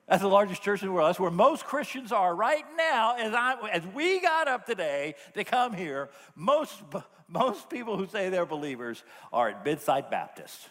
That's 0.08 0.22
the 0.22 0.28
largest 0.28 0.62
church 0.62 0.82
in 0.82 0.88
the 0.88 0.92
world. 0.92 1.08
That's 1.08 1.18
where 1.18 1.32
most 1.32 1.64
Christians 1.64 2.12
are 2.12 2.34
right 2.34 2.64
now. 2.76 3.16
As, 3.16 3.34
I, 3.34 3.56
as 3.72 3.84
we 3.88 4.20
got 4.20 4.46
up 4.46 4.64
today 4.64 5.16
to 5.34 5.42
come 5.42 5.72
here, 5.72 6.10
most, 6.36 6.80
most 7.28 7.68
people 7.68 7.96
who 7.96 8.06
say 8.06 8.28
they're 8.28 8.46
believers 8.46 9.02
are 9.32 9.48
at 9.48 9.64
Bedside 9.64 10.08
Baptist. 10.10 10.68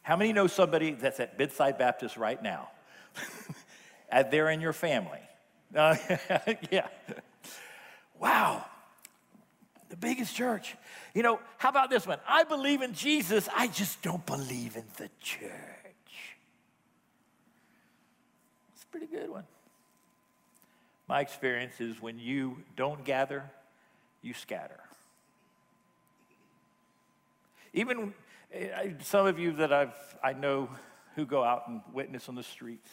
How 0.00 0.16
many 0.16 0.32
know 0.32 0.46
somebody 0.46 0.92
that's 0.92 1.20
at 1.20 1.36
Bedside 1.36 1.76
Baptist 1.78 2.16
right 2.16 2.42
now? 2.42 2.70
they're 4.30 4.50
in 4.50 4.60
your 4.60 4.72
family. 4.72 5.20
Uh, 5.74 5.96
yeah. 6.70 6.88
Wow. 8.18 8.64
The 9.90 9.96
biggest 9.96 10.34
church. 10.34 10.76
You 11.14 11.22
know, 11.22 11.40
how 11.58 11.68
about 11.68 11.90
this 11.90 12.06
one? 12.06 12.18
I 12.26 12.44
believe 12.44 12.80
in 12.80 12.94
Jesus, 12.94 13.48
I 13.54 13.68
just 13.68 14.00
don't 14.00 14.24
believe 14.24 14.76
in 14.76 14.84
the 14.96 15.10
church. 15.20 15.81
Pretty 18.92 19.06
good 19.06 19.30
one. 19.30 19.44
My 21.08 21.20
experience 21.20 21.80
is 21.80 22.00
when 22.00 22.18
you 22.18 22.58
don't 22.76 23.04
gather, 23.04 23.50
you 24.20 24.34
scatter. 24.34 24.78
Even 27.72 28.12
eh, 28.52 28.90
some 29.00 29.26
of 29.26 29.38
you 29.38 29.52
that 29.54 29.72
I've, 29.72 29.94
I 30.22 30.34
know 30.34 30.68
who 31.16 31.24
go 31.24 31.42
out 31.42 31.68
and 31.68 31.80
witness 31.92 32.28
on 32.28 32.34
the 32.34 32.42
streets. 32.42 32.88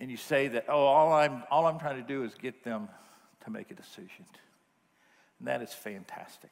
And 0.00 0.10
you 0.10 0.16
say 0.16 0.48
that, 0.48 0.66
oh, 0.68 0.86
all 0.86 1.12
I'm, 1.12 1.44
all 1.50 1.66
I'm 1.66 1.78
trying 1.78 1.96
to 1.96 2.06
do 2.06 2.24
is 2.24 2.34
get 2.34 2.64
them 2.64 2.88
to 3.44 3.50
make 3.50 3.70
a 3.70 3.74
decision. 3.74 4.26
And 5.38 5.48
that 5.48 5.62
is 5.62 5.72
fantastic. 5.72 6.50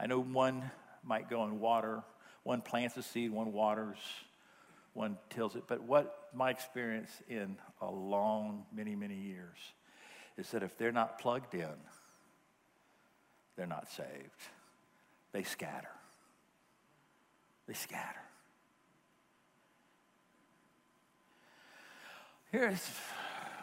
I 0.00 0.06
know 0.06 0.20
one 0.20 0.70
might 1.04 1.28
go 1.28 1.44
and 1.44 1.60
water 1.60 2.02
one 2.48 2.62
plants 2.62 2.96
a 2.96 3.02
seed, 3.02 3.30
one 3.30 3.52
waters, 3.52 3.98
one 4.94 5.18
tills 5.28 5.54
it. 5.54 5.64
But 5.66 5.82
what 5.82 6.30
my 6.32 6.48
experience 6.48 7.10
in 7.28 7.58
a 7.82 7.90
long, 7.90 8.64
many, 8.74 8.96
many 8.96 9.16
years 9.16 9.58
is 10.38 10.50
that 10.52 10.62
if 10.62 10.78
they're 10.78 10.90
not 10.90 11.18
plugged 11.18 11.52
in, 11.52 11.68
they're 13.54 13.66
not 13.66 13.90
saved. 13.90 14.40
They 15.32 15.42
scatter. 15.42 15.90
They 17.66 17.74
scatter. 17.74 18.22
Here's 22.50 22.80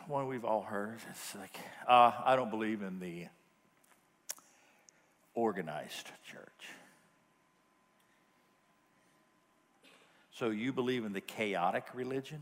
one 0.07 0.27
we've 0.27 0.45
all 0.45 0.61
heard. 0.61 0.99
It's 1.09 1.33
like, 1.33 1.57
uh, 1.87 2.11
I 2.23 2.35
don't 2.35 2.51
believe 2.51 2.83
in 2.83 2.99
the 2.99 3.25
organized 5.33 6.11
church. 6.29 6.84
So 10.37 10.49
you 10.49 10.73
believe 10.73 11.05
in 11.05 11.13
the 11.13 11.21
chaotic 11.21 11.85
religion? 11.93 12.41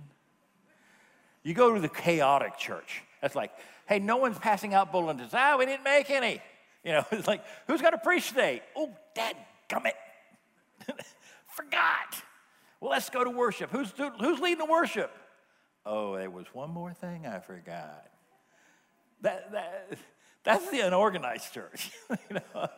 You 1.43 1.53
go 1.53 1.75
to 1.75 1.79
the 1.79 1.89
chaotic 1.89 2.57
church. 2.57 3.03
That's 3.21 3.35
like, 3.35 3.51
hey, 3.85 3.99
no 3.99 4.17
one's 4.17 4.39
passing 4.39 4.73
out 4.73 4.91
bulletins. 4.91 5.31
Ah, 5.33 5.57
we 5.59 5.67
didn't 5.67 5.83
make 5.83 6.09
any. 6.09 6.41
You 6.83 6.93
know, 6.93 7.05
it's 7.11 7.27
like, 7.27 7.43
who's 7.67 7.81
going 7.81 7.93
to 7.93 7.99
preach 7.99 8.29
today? 8.29 8.61
Oh, 8.75 8.89
dad 9.13 9.35
gummit. 9.69 9.93
Forgot. 11.47 12.23
Well, 12.81 12.89
let's 12.89 13.11
go 13.11 13.23
to 13.23 13.29
worship. 13.29 13.69
Who's, 13.69 13.93
who's 14.19 14.39
leading 14.39 14.57
the 14.57 14.71
worship? 14.71 15.11
Oh, 15.85 16.17
there 16.17 16.31
was 16.31 16.47
one 16.51 16.71
more 16.71 16.93
thing 16.93 17.27
I 17.27 17.39
forgot. 17.39 18.07
That, 19.21 19.51
that, 19.51 19.97
that's 20.43 20.69
the 20.71 20.79
unorganized 20.79 21.53
church. 21.53 21.91
you 22.09 22.17
know? 22.55 22.69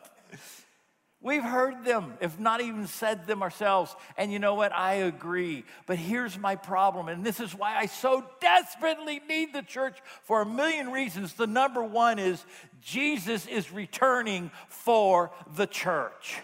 We've 1.26 1.42
heard 1.42 1.84
them, 1.84 2.14
if 2.20 2.38
not 2.38 2.60
even 2.60 2.86
said 2.86 3.26
them 3.26 3.42
ourselves. 3.42 3.96
And 4.16 4.32
you 4.32 4.38
know 4.38 4.54
what? 4.54 4.72
I 4.72 4.94
agree. 4.94 5.64
But 5.86 5.98
here's 5.98 6.38
my 6.38 6.54
problem, 6.54 7.08
and 7.08 7.26
this 7.26 7.40
is 7.40 7.52
why 7.52 7.76
I 7.76 7.86
so 7.86 8.24
desperately 8.40 9.20
need 9.28 9.52
the 9.52 9.62
church 9.62 9.98
for 10.22 10.42
a 10.42 10.46
million 10.46 10.92
reasons. 10.92 11.32
The 11.32 11.48
number 11.48 11.82
one 11.82 12.20
is 12.20 12.44
Jesus 12.80 13.44
is 13.48 13.72
returning 13.72 14.52
for 14.68 15.32
the 15.56 15.66
church. 15.66 16.36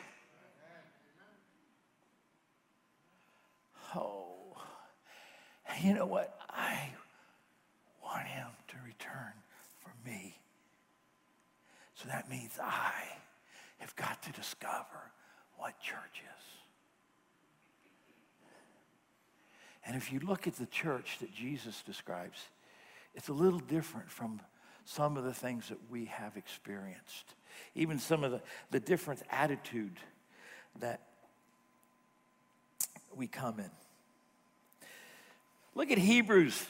Oh, 3.95 4.57
you 5.81 5.95
know 5.95 6.07
what? 6.07 6.37
I 6.51 6.89
want 8.03 8.27
him 8.27 8.49
to 8.67 8.75
return 8.85 9.33
for 9.79 9.93
me. 10.05 10.37
So 11.95 12.09
that 12.09 12.29
means 12.29 12.59
I 12.61 13.22
have 13.83 13.95
got 13.97 14.23
to 14.23 14.33
discover 14.33 15.11
what 15.57 15.79
church 15.81 16.23
is. 16.23 16.45
And 19.85 19.97
if 19.97 20.13
you 20.13 20.21
look 20.21 20.47
at 20.47 20.55
the 20.55 20.67
church 20.67 21.19
that 21.21 21.35
Jesus 21.35 21.83
describes, 21.83 22.39
it's 23.15 23.29
a 23.29 23.33
little 23.33 23.59
different 23.59 24.09
from 24.09 24.41
some 24.85 25.17
of 25.17 25.25
the 25.25 25.35
things 25.35 25.69
that 25.69 25.79
we 25.91 26.05
have 26.07 26.37
experienced, 26.37 27.35
even 27.75 27.99
some 27.99 28.23
of 28.23 28.31
the, 28.31 28.41
the 28.71 28.79
different 28.79 29.21
attitude 29.31 29.99
that 30.79 31.01
we 33.15 33.27
come 33.27 33.59
in. 33.59 33.71
Look 35.75 35.91
at 35.91 35.99
Hebrews 35.99 36.67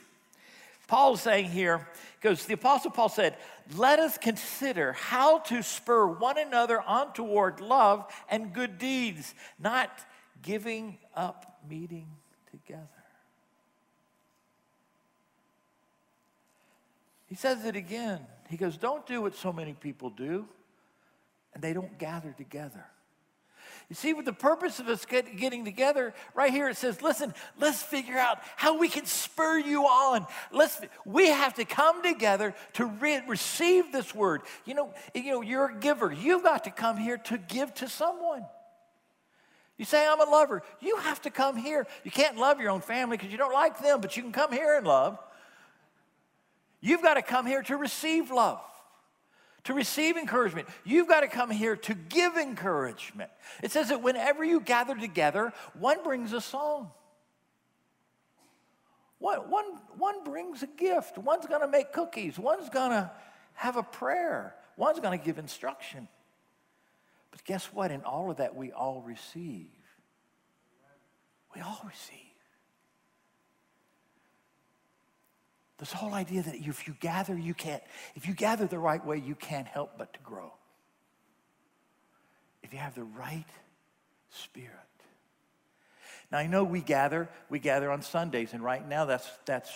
Paul's 0.93 1.23
saying 1.23 1.47
here, 1.47 1.89
because 2.21 2.45
the 2.45 2.53
Apostle 2.53 2.91
Paul 2.91 3.09
said, 3.09 3.39
Let 3.77 3.99
us 3.99 4.19
consider 4.19 4.93
how 4.93 5.39
to 5.39 5.63
spur 5.63 6.07
one 6.07 6.37
another 6.37 6.83
on 6.83 7.15
toward 7.15 7.61
love 7.61 8.05
and 8.29 8.53
good 8.53 8.77
deeds, 8.77 9.35
not 9.59 9.91
giving 10.43 10.99
up 11.17 11.61
meeting 11.67 12.09
together. 12.51 12.87
He 17.25 17.37
says 17.37 17.65
it 17.65 17.75
again. 17.75 18.21
He 18.51 18.59
goes, 18.59 18.77
Don't 18.77 19.07
do 19.07 19.23
what 19.23 19.35
so 19.35 19.51
many 19.51 19.73
people 19.73 20.11
do, 20.11 20.47
and 21.55 21.63
they 21.63 21.73
don't 21.73 21.99
gather 21.99 22.35
together. 22.37 22.85
You 23.93 23.97
see, 23.97 24.15
with 24.15 24.25
the 24.25 24.33
purpose 24.33 24.79
of 24.79 24.89
us 24.89 25.05
get, 25.05 25.37
getting 25.37 25.67
together, 25.67 26.15
right 26.35 26.51
here 26.51 26.67
it 26.71 26.79
says, 26.79 27.03
listen, 27.03 27.35
let's 27.61 27.83
figure 27.83 28.17
out 28.17 28.39
how 28.57 28.79
we 28.79 28.89
can 28.89 29.05
spur 29.05 29.59
you 29.59 29.83
on. 29.83 30.27
Let's, 30.51 30.81
we 31.05 31.29
have 31.29 31.53
to 31.57 31.67
come 31.67 32.03
together 32.03 32.55
to 32.73 32.87
re- 32.87 33.21
receive 33.29 33.93
this 33.93 34.15
word. 34.15 34.41
You 34.65 34.73
know, 34.73 34.95
you 35.15 35.33
know, 35.33 35.43
you're 35.43 35.73
a 35.73 35.75
giver. 35.75 36.11
You've 36.11 36.43
got 36.43 36.65
to 36.65 36.71
come 36.71 36.97
here 36.97 37.19
to 37.19 37.37
give 37.37 37.75
to 37.75 37.89
someone. 37.91 38.47
You 39.77 39.85
say, 39.85 40.07
I'm 40.09 40.27
a 40.27 40.31
lover. 40.31 40.63
You 40.81 40.97
have 40.97 41.21
to 41.21 41.31
come 41.31 41.59
here. 41.59 41.87
You 42.03 42.11
can't 42.11 42.39
love 42.39 42.63
your 42.63 42.71
own 42.71 42.81
family 42.81 43.19
because 43.19 43.31
you 43.31 43.37
don't 43.37 43.53
like 43.53 43.83
them, 43.83 44.01
but 44.01 44.17
you 44.17 44.23
can 44.23 44.33
come 44.33 44.53
here 44.53 44.75
and 44.75 44.87
love. 44.87 45.19
You've 46.81 47.03
got 47.03 47.15
to 47.15 47.23
come 47.23 47.45
here 47.45 47.63
to 47.65 47.77
receive 47.77 48.31
love 48.31 48.63
to 49.65 49.75
receive 49.75 50.17
encouragement. 50.17 50.69
You've 50.85 51.09
got 51.09 51.21
to 51.21 51.29
come 51.29 51.51
here 51.51 51.77
to 51.77 51.95
give 51.95 52.37
encouragement. 52.37 53.31
It 53.63 53.71
says 53.71 53.89
that 53.91 54.03
whenever 54.03 54.45
you 54.45 54.61
gather 54.61 54.97
together, 54.97 55.53
one 55.79 56.03
brings 56.03 56.33
a 56.33 56.41
song. 56.41 56.91
One, 59.19 59.39
one, 59.51 59.65
one 59.99 60.25
brings 60.25 60.65
a 60.65 60.67
gift. 60.67 61.17
One's 61.17 61.47
going 61.47 61.61
to 61.61 61.69
make 61.69 61.93
cookies. 61.93 62.39
One's 62.39 62.69
going 62.69 62.91
to 62.91 63.11
have 63.55 63.77
a 63.77 63.83
prayer. 63.85 64.57
One's 64.77 64.99
going 64.99 65.17
to 65.17 65.25
give 65.25 65.39
instruction. 65.39 66.09
But 67.31 67.45
guess 67.45 67.67
what? 67.67 67.93
In 67.93 68.03
all 68.03 68.33
of 68.33 68.39
that, 68.39 68.57
we 68.57 68.73
all 68.73 69.01
receive. 69.01 69.71
We 71.55 71.61
all 71.61 71.81
receive. 71.87 72.32
This 75.83 75.93
whole 75.93 76.15
idea 76.15 76.43
that 76.43 76.55
if 76.55 76.87
you 76.87 76.95
gather, 77.01 77.37
you 77.37 77.55
can't, 77.55 77.83
if 78.15 78.29
you 78.29 78.35
gather 78.35 78.69
the 78.69 78.79
right 78.79 79.05
way, 79.05 79.17
you 79.17 79.35
can't 79.35 79.67
help 79.67 79.99
but 79.99 80.13
to 80.13 80.21
grow. 80.21 80.53
If 82.63 82.73
you 82.73 82.79
have 82.79 82.95
the 82.95 83.03
right 83.03 83.49
spirit. 84.31 84.71
Now 86.31 86.39
I 86.39 86.47
know 86.47 86.63
we 86.63 86.83
gather, 86.83 87.29
we 87.51 87.59
gather 87.59 87.91
on 87.91 88.01
Sundays, 88.01 88.53
and 88.53 88.63
right 88.63 88.89
now 88.89 89.07
that's 89.07 89.29
that's 89.45 89.73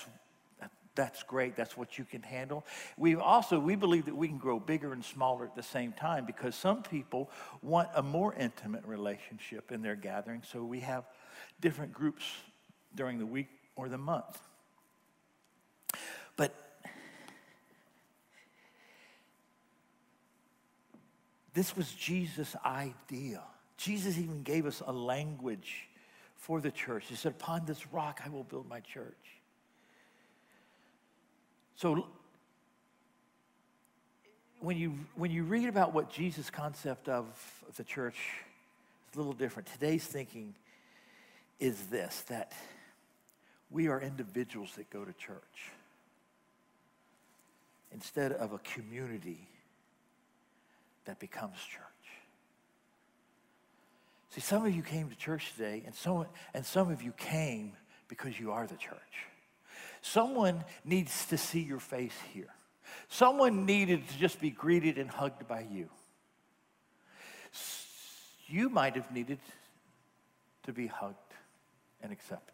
that's 0.95 1.25
great. 1.25 1.57
That's 1.57 1.77
what 1.77 1.99
you 1.99 2.05
can 2.05 2.23
handle. 2.23 2.65
We 2.97 3.17
also 3.17 3.59
we 3.59 3.75
believe 3.75 4.05
that 4.05 4.17
we 4.17 4.29
can 4.29 4.39
grow 4.39 4.61
bigger 4.61 4.93
and 4.93 5.05
smaller 5.05 5.45
at 5.45 5.57
the 5.57 5.63
same 5.65 5.91
time 5.91 6.25
because 6.25 6.55
some 6.55 6.85
people 6.85 7.33
want 7.63 7.89
a 7.97 8.03
more 8.05 8.33
intimate 8.33 8.85
relationship 8.85 9.73
in 9.73 9.83
their 9.83 9.97
gathering. 9.97 10.43
So 10.49 10.63
we 10.63 10.79
have 10.83 11.03
different 11.61 11.93
groups 11.93 12.23
during 12.95 13.19
the 13.19 13.27
week 13.27 13.49
or 13.75 13.89
the 13.89 13.99
month. 13.99 14.39
But 16.37 16.55
this 21.57 21.75
was 21.75 21.91
Jesus' 21.93 22.55
idea. 22.67 23.41
Jesus 23.79 24.19
even 24.19 24.43
gave 24.43 24.67
us 24.67 24.83
a 24.87 24.93
language 24.93 25.89
for 26.37 26.61
the 26.61 26.71
church. 26.71 27.07
He 27.09 27.15
said, 27.15 27.33
Upon 27.33 27.65
this 27.65 27.91
rock 27.95 28.21
I 28.23 28.29
will 28.29 28.45
build 28.45 28.69
my 28.69 28.81
church. 28.81 29.17
So 31.77 32.09
when 34.61 34.77
you, 34.77 34.99
when 35.15 35.31
you 35.31 35.45
read 35.45 35.71
about 35.71 35.95
what 35.95 36.13
Jesus' 36.13 36.51
concept 36.51 37.09
of 37.09 37.25
the 37.79 37.85
church 37.85 38.19
is 39.11 39.15
a 39.15 39.19
little 39.19 39.33
different. 39.33 39.67
Today's 39.73 40.05
thinking 40.05 40.55
is 41.59 41.87
this 41.87 42.21
that 42.29 42.53
we 43.71 43.89
are 43.89 43.99
individuals 43.99 44.73
that 44.77 44.91
go 44.91 45.07
to 45.07 45.13
church 45.15 45.73
instead 47.93 48.33
of 48.33 48.53
a 48.53 48.59
community 48.59 49.49
that 51.07 51.19
becomes 51.19 51.57
church. 51.57 51.83
See, 54.31 54.41
some 54.41 54.67
of 54.67 54.75
you 54.75 54.83
came 54.83 55.09
to 55.09 55.17
church 55.17 55.53
today, 55.57 55.83
and 55.87 55.95
some, 55.95 56.27
and 56.53 56.65
some 56.65 56.91
of 56.91 57.03
you 57.03 57.13
came 57.13 57.73
because 58.09 58.39
you 58.39 58.53
are 58.53 58.67
the 58.67 58.77
church. 58.77 59.01
Someone 60.03 60.63
needs 60.85 61.27
to 61.27 61.39
see 61.39 61.61
your 61.61 61.81
face 61.81 62.17
here. 62.33 62.53
Someone 63.09 63.67
needed 63.67 64.07
to 64.09 64.19
just 64.19 64.41
be 64.41 64.51
greeted 64.51 64.99
and 64.99 65.11
hugged 65.11 65.49
by 65.49 65.67
you. 65.73 65.89
You 68.47 68.69
might 68.69 68.95
have 68.95 69.11
needed 69.11 69.39
to 70.65 70.73
be 70.73 70.87
hugged 70.87 71.17
and 72.01 72.13
accepted. 72.13 72.53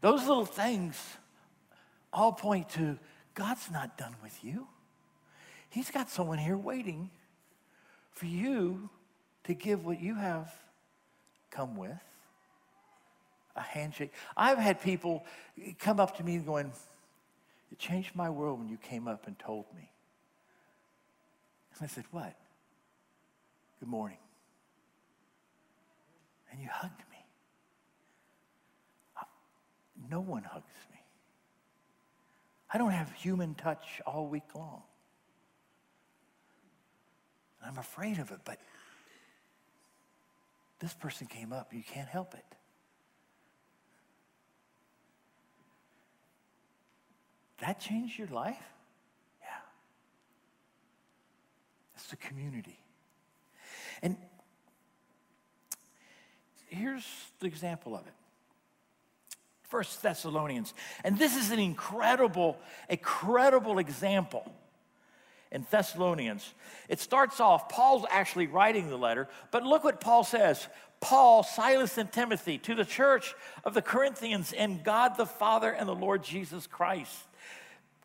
Those 0.00 0.26
little 0.26 0.46
things 0.46 0.96
all 2.12 2.32
point 2.32 2.70
to 2.70 2.98
God's 3.34 3.70
not 3.70 3.96
done 3.96 4.16
with 4.22 4.42
you. 4.42 4.66
He's 5.70 5.90
got 5.90 6.10
someone 6.10 6.38
here 6.38 6.56
waiting 6.56 7.10
for 8.12 8.26
you 8.26 8.90
to 9.44 9.54
give 9.54 9.84
what 9.84 10.00
you 10.00 10.16
have 10.16 10.52
come 11.50 11.76
with 11.76 11.90
a 13.56 13.60
handshake. 13.60 14.12
I've 14.36 14.58
had 14.58 14.80
people 14.80 15.24
come 15.78 16.00
up 16.00 16.16
to 16.18 16.24
me 16.24 16.38
going, 16.38 16.72
It 17.70 17.78
changed 17.78 18.14
my 18.14 18.30
world 18.30 18.58
when 18.58 18.68
you 18.68 18.76
came 18.76 19.08
up 19.08 19.26
and 19.26 19.38
told 19.38 19.64
me. 19.74 19.90
And 21.74 21.82
I 21.82 21.86
said, 21.86 22.04
What? 22.10 22.34
Good 23.78 23.88
morning. 23.88 24.18
And 26.50 26.60
you 26.60 26.68
hugged 26.70 27.00
me. 27.10 27.24
No 30.10 30.20
one 30.20 30.42
hugs 30.42 30.64
me. 30.90 30.98
I 32.72 32.78
don't 32.78 32.90
have 32.90 33.12
human 33.12 33.54
touch 33.54 34.00
all 34.06 34.26
week 34.26 34.54
long. 34.54 34.82
I'm 37.64 37.78
afraid 37.78 38.18
of 38.18 38.30
it, 38.30 38.38
but 38.44 38.58
this 40.78 40.94
person 40.94 41.26
came 41.26 41.52
up. 41.52 41.72
You 41.72 41.82
can't 41.82 42.08
help 42.08 42.34
it. 42.34 42.44
That 47.60 47.78
changed 47.78 48.18
your 48.18 48.28
life? 48.28 48.56
Yeah. 49.42 49.48
It's 51.94 52.06
the 52.06 52.16
community. 52.16 52.78
And 54.02 54.16
here's 56.68 57.04
the 57.40 57.46
example 57.46 57.94
of 57.94 58.06
it. 58.06 58.14
First 59.64 60.02
Thessalonians. 60.02 60.72
And 61.04 61.18
this 61.18 61.36
is 61.36 61.50
an 61.50 61.58
incredible, 61.58 62.58
incredible 62.88 63.78
example 63.78 64.50
in 65.52 65.66
Thessalonians. 65.70 66.54
It 66.88 67.00
starts 67.00 67.40
off, 67.40 67.68
Paul's 67.68 68.06
actually 68.10 68.46
writing 68.46 68.88
the 68.88 68.96
letter, 68.96 69.28
but 69.50 69.64
look 69.64 69.84
what 69.84 70.00
Paul 70.00 70.24
says 70.24 70.68
Paul, 71.00 71.42
Silas, 71.42 71.96
and 71.96 72.12
Timothy 72.12 72.58
to 72.58 72.74
the 72.74 72.84
church 72.84 73.34
of 73.64 73.74
the 73.74 73.82
Corinthians 73.82 74.52
and 74.52 74.84
God 74.84 75.16
the 75.16 75.26
Father 75.26 75.70
and 75.70 75.88
the 75.88 75.94
Lord 75.94 76.22
Jesus 76.22 76.66
Christ. 76.66 77.16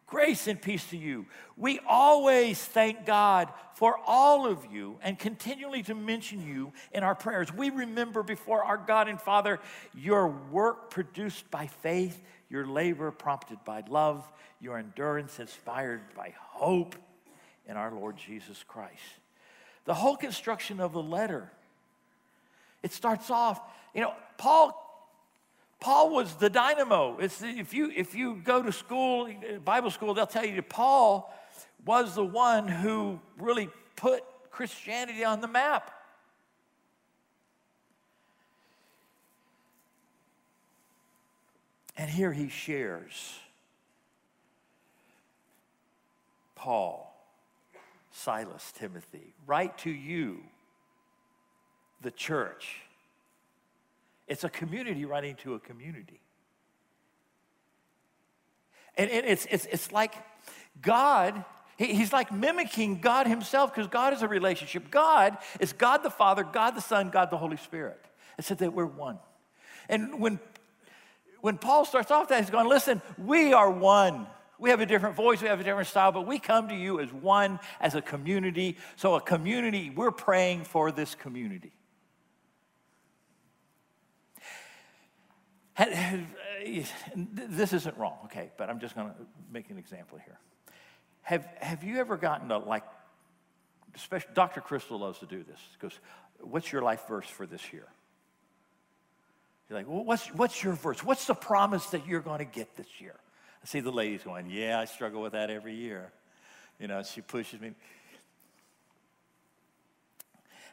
Grace 0.07 0.47
and 0.47 0.61
peace 0.61 0.87
to 0.91 0.97
you. 0.97 1.25
We 1.57 1.79
always 1.87 2.63
thank 2.63 3.05
God 3.05 3.51
for 3.73 3.99
all 4.05 4.45
of 4.45 4.65
you 4.71 4.97
and 5.01 5.17
continually 5.17 5.81
to 5.83 5.95
mention 5.95 6.45
you 6.45 6.71
in 6.91 7.03
our 7.03 7.15
prayers. 7.15 7.51
We 7.51 7.71
remember 7.71 8.21
before 8.21 8.63
our 8.63 8.77
God 8.77 9.09
and 9.09 9.19
Father 9.19 9.59
your 9.95 10.27
work 10.27 10.91
produced 10.91 11.49
by 11.49 11.67
faith, 11.67 12.21
your 12.49 12.67
labor 12.67 13.11
prompted 13.11 13.57
by 13.65 13.83
love, 13.89 14.31
your 14.61 14.77
endurance 14.77 15.39
inspired 15.39 16.01
by 16.15 16.33
hope 16.37 16.95
in 17.67 17.77
our 17.77 17.91
Lord 17.91 18.17
Jesus 18.17 18.63
Christ. 18.67 18.93
The 19.85 19.93
whole 19.93 20.15
construction 20.15 20.79
of 20.79 20.93
the 20.93 21.01
letter, 21.01 21.51
it 22.83 22.91
starts 22.91 23.29
off, 23.29 23.61
you 23.93 24.01
know, 24.01 24.13
Paul 24.37 24.81
Paul 25.79 26.09
was 26.09 26.33
the 26.35 26.49
dynamo. 26.49 27.17
It's, 27.19 27.43
if, 27.43 27.73
you, 27.73 27.91
if 27.95 28.15
you 28.15 28.41
go 28.43 28.63
to 28.63 28.71
school, 28.71 29.29
Bible 29.63 29.91
school, 29.91 30.15
they'll 30.15 30.25
tell 30.25 30.45
you 30.45 30.55
that 30.55 30.69
Paul 30.69 31.31
was 31.85 32.15
the 32.15 32.25
one 32.25 32.67
who 32.67 33.19
really 33.37 33.69
put 33.95 34.23
Christianity 34.49 35.23
on 35.23 35.41
the 35.41 35.47
map. 35.47 35.91
And 41.97 42.09
here 42.09 42.33
he 42.33 42.49
shares 42.49 43.39
Paul, 46.55 47.14
Silas, 48.15 48.71
Timothy, 48.77 49.33
write 49.45 49.77
to 49.79 49.89
you, 49.89 50.39
the 52.01 52.11
church 52.11 52.81
it's 54.27 54.43
a 54.43 54.49
community 54.49 55.05
writing 55.05 55.35
to 55.37 55.53
a 55.53 55.59
community. 55.59 56.19
And, 58.97 59.09
it's, 59.09 59.45
it's, 59.51 59.65
it's 59.65 59.91
like 59.91 60.15
God, 60.81 61.43
he's 61.77 62.13
like 62.13 62.31
mimicking 62.31 63.01
God 63.01 63.27
himself 63.27 63.73
because 63.73 63.87
God 63.87 64.13
is 64.13 64.21
a 64.21 64.27
relationship. 64.27 64.89
God 64.89 65.37
is 65.59 65.73
God 65.73 66.01
the 66.01 66.09
Father, 66.09 66.43
God 66.43 66.75
the 66.75 66.81
Son, 66.81 67.09
God 67.09 67.29
the 67.29 67.37
Holy 67.37 67.57
Spirit. 67.57 67.99
It 68.39 68.45
said 68.45 68.59
that 68.59 68.73
we're 68.73 68.85
one. 68.85 69.19
And 69.89 70.19
when, 70.19 70.39
when 71.41 71.57
Paul 71.57 71.85
starts 71.85 72.09
off 72.09 72.29
that, 72.29 72.39
he's 72.39 72.49
going, 72.49 72.67
listen, 72.67 73.01
we 73.17 73.53
are 73.53 73.69
one. 73.69 74.27
We 74.59 74.69
have 74.69 74.79
a 74.79 74.85
different 74.85 75.15
voice, 75.15 75.41
we 75.41 75.47
have 75.47 75.59
a 75.59 75.63
different 75.63 75.87
style, 75.87 76.11
but 76.11 76.25
we 76.25 76.39
come 76.39 76.69
to 76.69 76.75
you 76.75 76.99
as 76.99 77.11
one, 77.11 77.59
as 77.81 77.95
a 77.95 78.01
community. 78.01 78.77
So, 78.95 79.15
a 79.15 79.21
community, 79.21 79.89
we're 79.89 80.11
praying 80.11 80.63
for 80.63 80.91
this 80.91 81.13
community. 81.15 81.73
this 85.75 87.73
isn't 87.73 87.97
wrong, 87.97 88.17
okay, 88.25 88.49
but 88.57 88.69
I'm 88.69 88.79
just 88.79 88.95
going 88.95 89.09
to 89.09 89.15
make 89.51 89.69
an 89.69 89.77
example 89.77 90.17
here. 90.23 90.39
Have, 91.23 91.45
have 91.59 91.83
you 91.83 91.97
ever 91.97 92.15
gotten 92.15 92.49
to 92.49 92.59
like, 92.59 92.83
especially 93.95 94.31
Dr. 94.33 94.61
Crystal 94.61 94.99
loves 94.99 95.19
to 95.19 95.25
do 95.25 95.43
this. 95.43 95.59
Goes, 95.79 95.99
what's 96.39 96.71
your 96.71 96.81
life 96.81 97.07
verse 97.07 97.27
for 97.27 97.45
this 97.45 97.73
year? 97.73 97.87
You're 99.69 99.79
like, 99.79 99.87
well, 99.87 100.03
what's, 100.03 100.27
what's 100.27 100.63
your 100.63 100.73
verse? 100.73 101.03
What's 101.03 101.25
the 101.25 101.33
promise 101.33 101.87
that 101.87 102.05
you're 102.05 102.21
going 102.21 102.39
to 102.39 102.45
get 102.45 102.75
this 102.75 102.87
year? 102.99 103.15
I 103.65 103.67
see 103.67 103.79
the 103.79 103.91
ladies 103.91 104.21
going, 104.21 104.47
yeah, 104.51 104.79
I 104.79 104.85
struggle 104.85 105.23
with 105.23 105.31
that 105.31 105.49
every 105.49 105.73
year. 105.73 106.11
You 106.79 106.87
know, 106.87 107.01
she 107.01 107.21
pushes 107.21 107.59
me. 107.59 107.71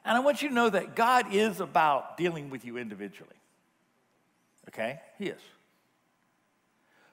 And 0.04 0.14
I 0.14 0.20
want 0.20 0.42
you 0.42 0.50
to 0.50 0.54
know 0.54 0.68
that 0.68 0.94
God 0.94 1.32
is 1.32 1.60
about 1.60 2.18
dealing 2.18 2.50
with 2.50 2.66
you 2.66 2.76
individually. 2.76 3.30
Okay? 4.68 5.00
He 5.16 5.28
is. 5.28 5.40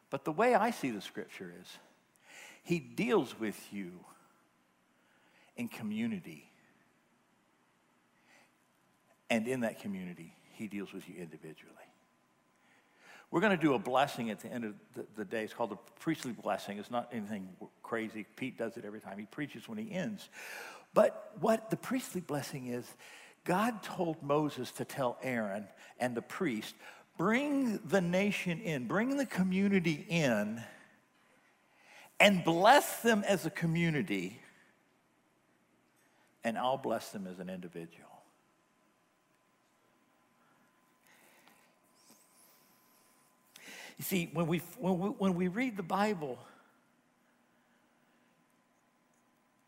But 0.09 0.25
the 0.25 0.33
way 0.33 0.53
I 0.53 0.71
see 0.71 0.91
the 0.91 0.99
scripture 0.99 1.53
is, 1.61 1.67
he 2.61 2.79
deals 2.79 3.39
with 3.39 3.57
you 3.71 3.91
in 5.55 5.69
community. 5.69 6.51
And 9.29 9.47
in 9.47 9.61
that 9.61 9.79
community, 9.79 10.33
he 10.55 10.67
deals 10.67 10.91
with 10.91 11.07
you 11.07 11.15
individually. 11.15 11.73
We're 13.31 13.41
going 13.41 13.55
to 13.55 13.61
do 13.61 13.75
a 13.75 13.79
blessing 13.79 14.31
at 14.31 14.39
the 14.39 14.51
end 14.51 14.65
of 14.65 14.73
the, 14.95 15.05
the, 15.15 15.25
day. 15.25 15.43
It's 15.43 15.53
called 15.53 15.71
the 15.71 15.77
priestly 15.99 16.31
blessing. 16.31 16.79
It's 16.79 16.89
not 16.89 17.09
anything 17.11 17.49
crazy. 17.83 18.25
Pete 18.35 18.57
does 18.57 18.75
it 18.75 18.85
every 18.85 18.99
time 18.99 19.19
he 19.19 19.25
preaches 19.25 19.69
when 19.69 19.77
he 19.77 19.91
ends. 19.91 20.29
But 20.93 21.31
what 21.39 21.69
the 21.69 21.77
priestly 21.77 22.21
blessing 22.21 22.67
is, 22.67 22.85
God 23.45 23.83
told 23.83 24.23
Moses 24.23 24.71
to 24.73 24.85
tell 24.85 25.17
Aaron 25.21 25.67
and 25.99 26.15
the 26.15 26.21
priest, 26.21 26.73
bring 27.17 27.79
the 27.85 28.01
nation 28.01 28.59
in, 28.61 28.87
bring 28.87 29.17
the 29.17 29.25
community 29.25 30.05
in, 30.09 30.63
and 32.19 32.43
bless 32.43 33.01
them 33.01 33.23
as 33.27 33.45
a 33.45 33.49
community, 33.49 34.41
and 36.43 36.57
I'll 36.57 36.77
bless 36.77 37.09
them 37.09 37.27
as 37.27 37.39
an 37.39 37.49
individual. 37.49 38.18
You 43.99 44.05
see, 44.05 44.29
when 44.33 44.47
we, 44.47 44.59
when 44.79 44.97
we, 44.97 45.09
when 45.09 45.35
we 45.35 45.49
read 45.49 45.75
the 45.75 45.83
Bible, 45.83 46.39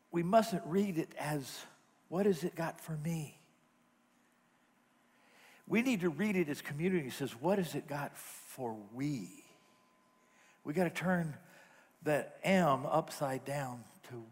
we 0.09 0.23
mustn't 0.23 0.63
read 0.65 0.97
it 0.97 1.09
as, 1.19 1.59
what 2.07 2.25
has 2.25 2.45
it 2.45 2.55
got 2.55 2.79
for 2.79 2.93
me? 3.03 3.37
We 5.67 5.81
need 5.81 6.01
to 6.01 6.09
read 6.09 6.37
it 6.37 6.47
as 6.47 6.61
community. 6.61 7.07
It 7.07 7.13
says, 7.13 7.31
what 7.41 7.57
has 7.57 7.75
it 7.75 7.87
got 7.87 8.17
for 8.17 8.75
we? 8.93 9.27
We 10.63 10.73
got 10.73 10.85
to 10.85 10.89
turn 10.89 11.35
that 12.03 12.37
M 12.43 12.85
upside 12.85 13.43
down 13.43 13.83
to 14.09 14.23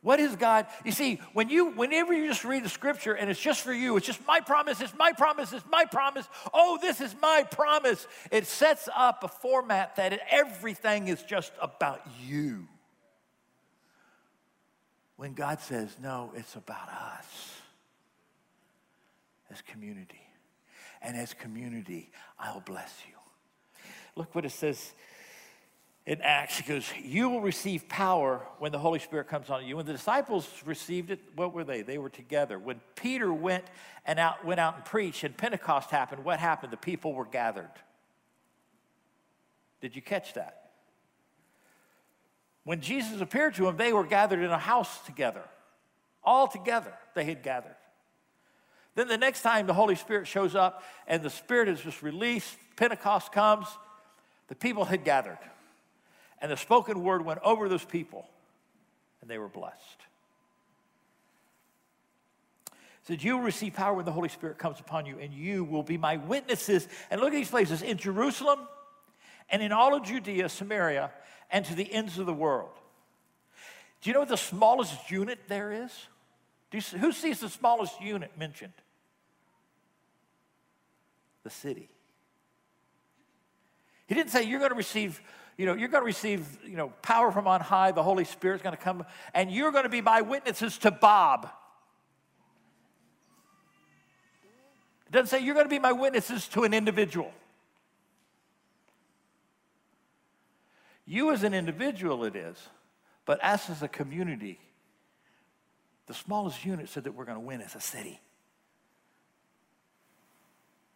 what 0.00 0.20
is 0.20 0.36
God? 0.36 0.66
You 0.84 0.92
see, 0.92 1.20
when 1.32 1.48
you, 1.48 1.70
whenever 1.70 2.12
you 2.12 2.28
just 2.28 2.44
read 2.44 2.64
the 2.64 2.68
scripture 2.68 3.14
and 3.14 3.28
it's 3.28 3.40
just 3.40 3.62
for 3.62 3.72
you, 3.72 3.96
it's 3.96 4.06
just 4.06 4.24
my 4.26 4.40
promise, 4.40 4.80
it's 4.80 4.94
my 4.96 5.12
promise, 5.12 5.52
it's 5.52 5.66
my 5.70 5.84
promise. 5.86 6.28
Oh, 6.54 6.78
this 6.80 7.00
is 7.00 7.14
my 7.20 7.44
promise. 7.50 8.06
It 8.30 8.46
sets 8.46 8.88
up 8.94 9.24
a 9.24 9.28
format 9.28 9.96
that 9.96 10.20
everything 10.30 11.08
is 11.08 11.22
just 11.22 11.52
about 11.60 12.00
you. 12.24 12.68
When 15.16 15.34
God 15.34 15.60
says, 15.60 15.96
no, 16.00 16.32
it's 16.36 16.54
about 16.54 16.88
us 16.88 17.54
as 19.50 19.60
community. 19.62 20.20
And 21.02 21.16
as 21.16 21.34
community, 21.34 22.10
I'll 22.38 22.60
bless 22.60 22.94
you. 23.08 23.14
Look 24.14 24.34
what 24.34 24.44
it 24.44 24.52
says 24.52 24.92
in 26.08 26.22
Acts, 26.22 26.56
he 26.56 26.62
goes, 26.62 26.90
You 27.04 27.28
will 27.28 27.42
receive 27.42 27.86
power 27.86 28.40
when 28.58 28.72
the 28.72 28.78
Holy 28.78 28.98
Spirit 28.98 29.28
comes 29.28 29.50
on 29.50 29.66
you. 29.66 29.76
When 29.76 29.84
the 29.84 29.92
disciples 29.92 30.48
received 30.64 31.10
it, 31.10 31.20
what 31.36 31.52
were 31.52 31.64
they? 31.64 31.82
They 31.82 31.98
were 31.98 32.08
together. 32.08 32.58
When 32.58 32.80
Peter 32.96 33.30
went 33.30 33.64
and 34.06 34.18
out, 34.18 34.42
went 34.42 34.58
out 34.58 34.76
and 34.76 34.84
preached 34.86 35.22
and 35.22 35.36
Pentecost 35.36 35.90
happened, 35.90 36.24
what 36.24 36.40
happened? 36.40 36.72
The 36.72 36.78
people 36.78 37.12
were 37.12 37.26
gathered. 37.26 37.68
Did 39.82 39.94
you 39.94 40.00
catch 40.00 40.32
that? 40.32 40.70
When 42.64 42.80
Jesus 42.80 43.20
appeared 43.20 43.54
to 43.56 43.64
them, 43.64 43.76
they 43.76 43.92
were 43.92 44.04
gathered 44.04 44.40
in 44.40 44.50
a 44.50 44.58
house 44.58 45.04
together. 45.04 45.44
All 46.24 46.48
together, 46.48 46.94
they 47.14 47.24
had 47.24 47.42
gathered. 47.42 47.76
Then 48.94 49.08
the 49.08 49.18
next 49.18 49.42
time 49.42 49.66
the 49.66 49.74
Holy 49.74 49.94
Spirit 49.94 50.26
shows 50.26 50.54
up 50.54 50.82
and 51.06 51.22
the 51.22 51.28
Spirit 51.28 51.68
is 51.68 51.82
just 51.82 52.02
released, 52.02 52.56
Pentecost 52.76 53.30
comes, 53.30 53.66
the 54.48 54.54
people 54.54 54.86
had 54.86 55.04
gathered. 55.04 55.38
And 56.40 56.50
the 56.50 56.56
spoken 56.56 57.02
word 57.02 57.24
went 57.24 57.40
over 57.42 57.68
those 57.68 57.84
people, 57.84 58.26
and 59.20 59.30
they 59.30 59.38
were 59.38 59.48
blessed. 59.48 59.76
Said, 63.04 63.22
You 63.22 63.38
will 63.38 63.44
receive 63.44 63.74
power 63.74 63.94
when 63.94 64.04
the 64.04 64.12
Holy 64.12 64.28
Spirit 64.28 64.58
comes 64.58 64.80
upon 64.80 65.06
you, 65.06 65.18
and 65.18 65.32
you 65.32 65.64
will 65.64 65.82
be 65.82 65.96
my 65.96 66.18
witnesses. 66.18 66.86
And 67.10 67.20
look 67.20 67.32
at 67.32 67.36
these 67.36 67.50
places 67.50 67.82
in 67.82 67.96
Jerusalem 67.96 68.60
and 69.50 69.62
in 69.62 69.72
all 69.72 69.94
of 69.94 70.04
Judea, 70.04 70.48
Samaria, 70.48 71.10
and 71.50 71.64
to 71.64 71.74
the 71.74 71.90
ends 71.92 72.18
of 72.18 72.26
the 72.26 72.34
world. 72.34 72.70
Do 74.02 74.10
you 74.10 74.14
know 74.14 74.20
what 74.20 74.28
the 74.28 74.36
smallest 74.36 75.10
unit 75.10 75.38
there 75.48 75.72
is? 75.72 75.90
You, 76.70 76.80
who 76.98 77.12
sees 77.12 77.40
the 77.40 77.48
smallest 77.48 78.00
unit 78.00 78.30
mentioned? 78.38 78.74
The 81.44 81.50
city. 81.50 81.88
He 84.06 84.14
didn't 84.14 84.30
say 84.30 84.42
you're 84.42 84.58
going 84.58 84.70
to 84.70 84.76
receive 84.76 85.20
you 85.58 85.66
know, 85.66 85.74
you're 85.74 85.88
going 85.88 86.02
to 86.02 86.06
receive, 86.06 86.46
you 86.64 86.76
know, 86.76 86.92
power 87.02 87.32
from 87.32 87.48
on 87.48 87.60
high. 87.60 87.90
The 87.90 88.02
Holy 88.02 88.24
Spirit's 88.24 88.62
going 88.62 88.76
to 88.76 88.82
come, 88.82 89.04
and 89.34 89.50
you're 89.50 89.72
going 89.72 89.82
to 89.82 89.90
be 89.90 90.00
my 90.00 90.22
witnesses 90.22 90.78
to 90.78 90.92
Bob. 90.92 91.50
It 95.08 95.12
doesn't 95.12 95.26
say 95.26 95.44
you're 95.44 95.54
going 95.54 95.66
to 95.66 95.70
be 95.70 95.80
my 95.80 95.92
witnesses 95.92 96.46
to 96.48 96.62
an 96.62 96.72
individual. 96.72 97.32
You 101.06 101.32
as 101.32 101.42
an 101.42 101.54
individual, 101.54 102.24
it 102.24 102.36
is, 102.36 102.56
but 103.24 103.42
us 103.42 103.68
as 103.68 103.82
a 103.82 103.88
community, 103.88 104.60
the 106.06 106.14
smallest 106.14 106.64
unit 106.64 106.88
said 106.88 107.04
that 107.04 107.12
we're 107.12 107.24
going 107.24 107.38
to 107.38 107.44
win 107.44 107.62
as 107.62 107.74
a 107.74 107.80
city. 107.80 108.20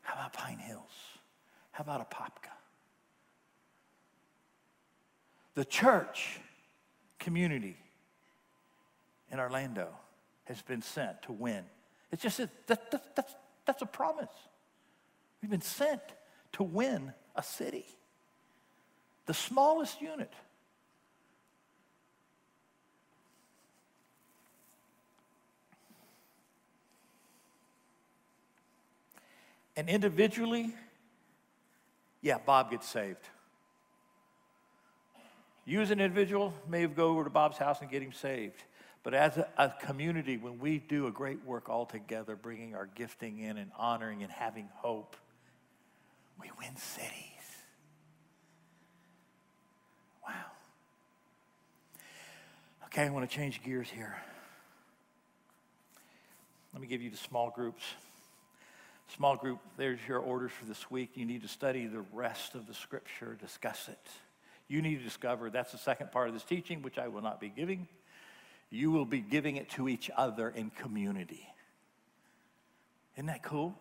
How 0.03 0.15
about 0.15 0.35
Pine 0.35 0.59
Hills? 0.59 0.93
How 1.73 1.83
about 1.83 2.09
Apopka? 2.09 2.52
The 5.55 5.65
church 5.65 6.41
community 7.19 7.77
in 9.31 9.39
Orlando 9.39 9.89
has 10.45 10.63
been 10.63 10.83
sent 10.83 11.23
to 11.23 11.33
win. 11.33 11.65
It's 12.11 12.23
just 12.23 12.39
that, 12.39 12.67
that, 12.67 12.91
that, 12.91 13.17
that's, 13.17 13.35
that's 13.65 13.83
a 13.83 13.87
promise. 13.87 14.29
We've 15.41 15.51
been 15.51 15.61
sent 15.61 16.03
to 16.53 16.63
win 16.63 17.13
a 17.35 17.43
city, 17.43 17.87
the 19.27 19.35
smallest 19.35 20.01
unit. 20.01 20.33
And 29.75 29.89
individually, 29.89 30.75
yeah, 32.21 32.37
Bob 32.45 32.71
gets 32.71 32.87
saved. 32.87 33.29
You, 35.65 35.81
as 35.81 35.91
an 35.91 36.01
individual, 36.01 36.53
may 36.69 36.87
go 36.87 37.09
over 37.09 37.25
to 37.25 37.31
Bob's 37.31 37.59
house 37.59 37.81
and 37.81 37.91
get 37.91 38.03
him 38.03 38.13
saved. 38.13 38.63
But 39.03 39.15
as 39.15 39.37
a, 39.37 39.49
a, 39.59 39.75
community, 39.85 40.37
when 40.37 40.59
we 40.59 40.79
do 40.79 41.07
a 41.07 41.11
great 41.11 41.45
work 41.45 41.69
all 41.69 41.87
together, 41.87 42.37
bringing 42.37 42.75
our 42.75 42.87
gifting 42.87 43.39
in 43.41 43.59
and 43.59 43.71
honoring 43.77 44.23
and 44.23 44.31
having 44.31 44.69
hope, 44.75 45.17
we 46.41 46.51
win 46.59 46.77
cities. 46.77 47.11
Wow. 50.27 50.35
Okay, 52.87 53.03
I 53.03 53.11
want 53.11 53.29
to 53.29 53.37
change 53.37 53.63
gears 53.63 53.89
here. 53.89 54.17
Let 56.73 56.81
me 56.81 56.87
give 56.87 57.03
you 57.03 57.11
the 57.11 57.17
small 57.17 57.51
groups. 57.51 57.83
Small 59.17 59.37
group, 59.37 59.59
there's 59.77 59.99
your 60.09 60.19
orders 60.21 60.53
for 60.53 60.65
this 60.65 60.91
week. 60.91 61.11
You 61.15 61.27
need 61.27 61.43
to 61.43 61.49
study 61.49 61.87
the 61.87 62.05
rest 62.13 62.55
of 62.55 62.67
the 62.67 62.75
scripture, 62.75 63.37
discuss 63.41 63.89
it. 63.89 64.09
You 64.73 64.81
need 64.81 64.97
to 64.97 65.05
discover 65.05 65.51
that's 65.51 65.73
the 65.73 65.77
second 65.77 66.13
part 66.13 66.29
of 66.29 66.35
this 66.35 66.45
teaching, 66.45 66.81
which 66.81 66.97
I 66.97 67.09
will 67.09 67.21
not 67.21 67.43
be 67.43 67.51
giving. 67.51 67.89
You 68.71 68.91
will 68.91 69.05
be 69.05 69.21
giving 69.21 69.57
it 69.57 69.69
to 69.73 69.87
each 69.87 70.11
other 70.17 70.49
in 70.49 70.71
community. 70.71 71.47
Isn't 73.17 73.27
that 73.27 73.43
cool? 73.43 73.75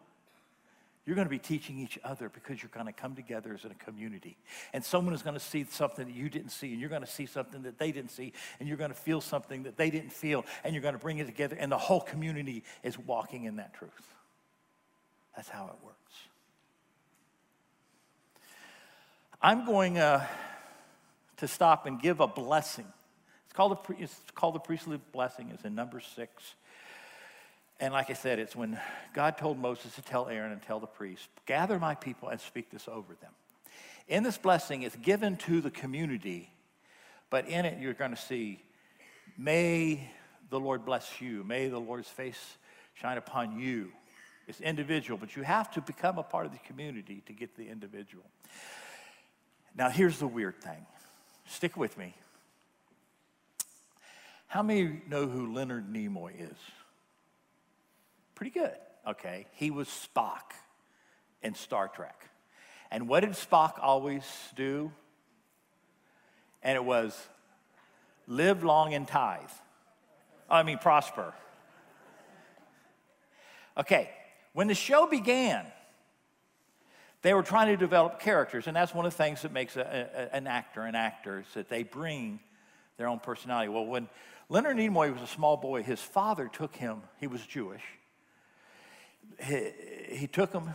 You're 1.05 1.15
going 1.15 1.27
to 1.27 1.31
be 1.31 1.39
teaching 1.39 1.79
each 1.79 1.97
other 2.03 2.27
because 2.27 2.61
you're 2.61 2.71
going 2.73 2.87
to 2.87 2.91
come 2.91 3.15
together 3.15 3.53
as 3.53 3.63
in 3.63 3.71
a 3.71 3.75
community. 3.75 4.35
And 4.73 4.83
someone 4.83 5.13
is 5.13 5.21
going 5.21 5.33
to 5.35 5.39
see 5.39 5.63
something 5.63 6.07
that 6.07 6.13
you 6.13 6.27
didn't 6.27 6.51
see, 6.51 6.73
and 6.73 6.81
you're 6.81 6.89
going 6.89 7.03
to 7.03 7.07
see 7.07 7.25
something 7.25 7.61
that 7.63 7.79
they 7.79 7.93
didn't 7.93 8.11
see, 8.11 8.33
and 8.59 8.67
you're 8.67 8.77
going 8.77 8.91
to 8.91 8.97
feel 8.97 9.21
something 9.21 9.63
that 9.63 9.77
they 9.77 9.91
didn't 9.91 10.11
feel, 10.11 10.43
and 10.65 10.75
you're 10.75 10.83
going 10.83 10.93
to 10.93 10.99
bring 10.99 11.19
it 11.19 11.25
together, 11.25 11.55
and 11.57 11.71
the 11.71 11.77
whole 11.77 12.01
community 12.01 12.65
is 12.83 12.99
walking 12.99 13.45
in 13.45 13.55
that 13.55 13.73
truth. 13.73 14.13
That's 15.37 15.47
how 15.47 15.67
it 15.67 15.85
works. 15.85 16.15
I'm 19.41 19.65
going. 19.65 19.97
Uh, 19.97 20.27
to 21.41 21.47
stop 21.47 21.87
and 21.87 21.99
give 21.99 22.19
a 22.19 22.27
blessing. 22.27 22.85
It's 23.45 23.53
called, 23.53 23.73
a, 23.73 24.01
it's 24.01 24.15
called 24.33 24.55
the 24.55 24.59
priestly 24.59 24.99
blessing. 25.11 25.49
It's 25.53 25.65
in 25.65 25.75
number 25.75 25.99
six. 25.99 26.55
And 27.79 27.91
like 27.93 28.11
I 28.11 28.13
said, 28.13 28.37
it's 28.37 28.55
when 28.55 28.79
God 29.15 29.39
told 29.39 29.57
Moses 29.59 29.93
to 29.95 30.03
tell 30.03 30.29
Aaron 30.29 30.51
and 30.51 30.61
tell 30.61 30.79
the 30.79 30.87
priest, 30.87 31.27
gather 31.47 31.79
my 31.79 31.95
people 31.95 32.29
and 32.29 32.39
speak 32.39 32.69
this 32.69 32.87
over 32.87 33.15
them. 33.15 33.31
In 34.07 34.21
this 34.21 34.37
blessing, 34.37 34.83
it's 34.83 34.95
given 34.97 35.35
to 35.37 35.61
the 35.61 35.71
community, 35.71 36.51
but 37.31 37.47
in 37.47 37.65
it, 37.65 37.81
you're 37.81 37.93
going 37.93 38.11
to 38.11 38.21
see, 38.21 38.61
may 39.35 40.11
the 40.51 40.59
Lord 40.59 40.85
bless 40.85 41.21
you. 41.21 41.43
May 41.43 41.69
the 41.69 41.79
Lord's 41.79 42.07
face 42.07 42.57
shine 42.93 43.17
upon 43.17 43.59
you. 43.59 43.91
It's 44.47 44.61
individual, 44.61 45.17
but 45.17 45.35
you 45.35 45.41
have 45.41 45.71
to 45.71 45.81
become 45.81 46.19
a 46.19 46.23
part 46.23 46.45
of 46.45 46.51
the 46.51 46.59
community 46.59 47.23
to 47.25 47.33
get 47.33 47.55
the 47.55 47.67
individual. 47.67 48.25
Now, 49.75 49.89
here's 49.89 50.19
the 50.19 50.27
weird 50.27 50.61
thing 50.61 50.85
Stick 51.51 51.75
with 51.75 51.97
me. 51.97 52.15
How 54.47 54.63
many 54.63 55.01
know 55.09 55.27
who 55.27 55.53
Leonard 55.53 55.91
Nimoy 55.91 56.31
is? 56.39 56.57
Pretty 58.35 58.51
good. 58.51 58.75
Okay. 59.05 59.47
He 59.55 59.69
was 59.69 59.87
Spock 59.87 60.53
in 61.43 61.53
Star 61.53 61.89
Trek. 61.89 62.29
And 62.89 63.07
what 63.09 63.19
did 63.19 63.31
Spock 63.31 63.73
always 63.81 64.23
do? 64.55 64.91
And 66.63 66.77
it 66.77 66.83
was 66.83 67.19
live 68.27 68.63
long 68.63 68.93
and 68.93 69.05
tithe. 69.05 69.41
I 70.49 70.63
mean, 70.63 70.77
prosper. 70.77 71.33
Okay, 73.77 74.09
when 74.53 74.67
the 74.67 74.75
show 74.75 75.07
began, 75.07 75.65
they 77.21 77.33
were 77.33 77.43
trying 77.43 77.67
to 77.67 77.77
develop 77.77 78.19
characters, 78.19 78.67
and 78.67 78.75
that's 78.75 78.93
one 78.93 79.05
of 79.05 79.11
the 79.11 79.17
things 79.17 79.43
that 79.43 79.51
makes 79.51 79.77
a, 79.77 79.81
a, 80.31 80.35
an 80.35 80.47
actor 80.47 80.81
an 80.81 80.95
actor 80.95 81.41
is 81.41 81.53
that 81.53 81.69
they 81.69 81.83
bring 81.83 82.39
their 82.97 83.07
own 83.07 83.19
personality. 83.19 83.69
Well, 83.69 83.85
when 83.85 84.09
Leonard 84.49 84.77
Nimoy 84.77 85.13
was 85.13 85.21
a 85.21 85.27
small 85.27 85.57
boy, 85.57 85.83
his 85.83 85.99
father 85.99 86.49
took 86.51 86.75
him, 86.75 87.01
he 87.19 87.27
was 87.27 87.45
Jewish, 87.45 87.83
he, 89.39 89.71
he 90.09 90.27
took 90.27 90.51
him 90.51 90.73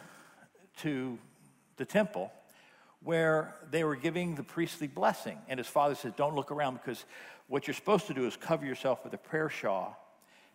to 0.78 1.18
the 1.76 1.84
temple 1.84 2.32
where 3.02 3.54
they 3.70 3.84
were 3.84 3.96
giving 3.96 4.34
the 4.34 4.42
priestly 4.42 4.86
blessing. 4.86 5.38
And 5.48 5.58
his 5.58 5.66
father 5.68 5.94
says, 5.94 6.12
Don't 6.16 6.34
look 6.34 6.50
around 6.50 6.74
because 6.74 7.04
what 7.48 7.66
you're 7.66 7.74
supposed 7.74 8.06
to 8.08 8.14
do 8.14 8.26
is 8.26 8.36
cover 8.36 8.66
yourself 8.66 9.04
with 9.04 9.14
a 9.14 9.18
prayer 9.18 9.48
shawl 9.48 9.96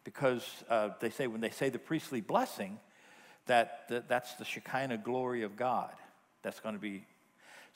because 0.03 0.45
uh, 0.69 0.89
they 0.99 1.09
say 1.09 1.27
when 1.27 1.41
they 1.41 1.49
say 1.49 1.69
the 1.69 1.79
priestly 1.79 2.21
blessing, 2.21 2.79
that, 3.51 3.87
that 3.89 4.07
that's 4.07 4.35
the 4.35 4.45
Shekinah 4.45 4.99
glory 4.99 5.43
of 5.43 5.57
God. 5.57 5.91
That's 6.41 6.61
going 6.61 6.73
to 6.73 6.81
be. 6.81 7.05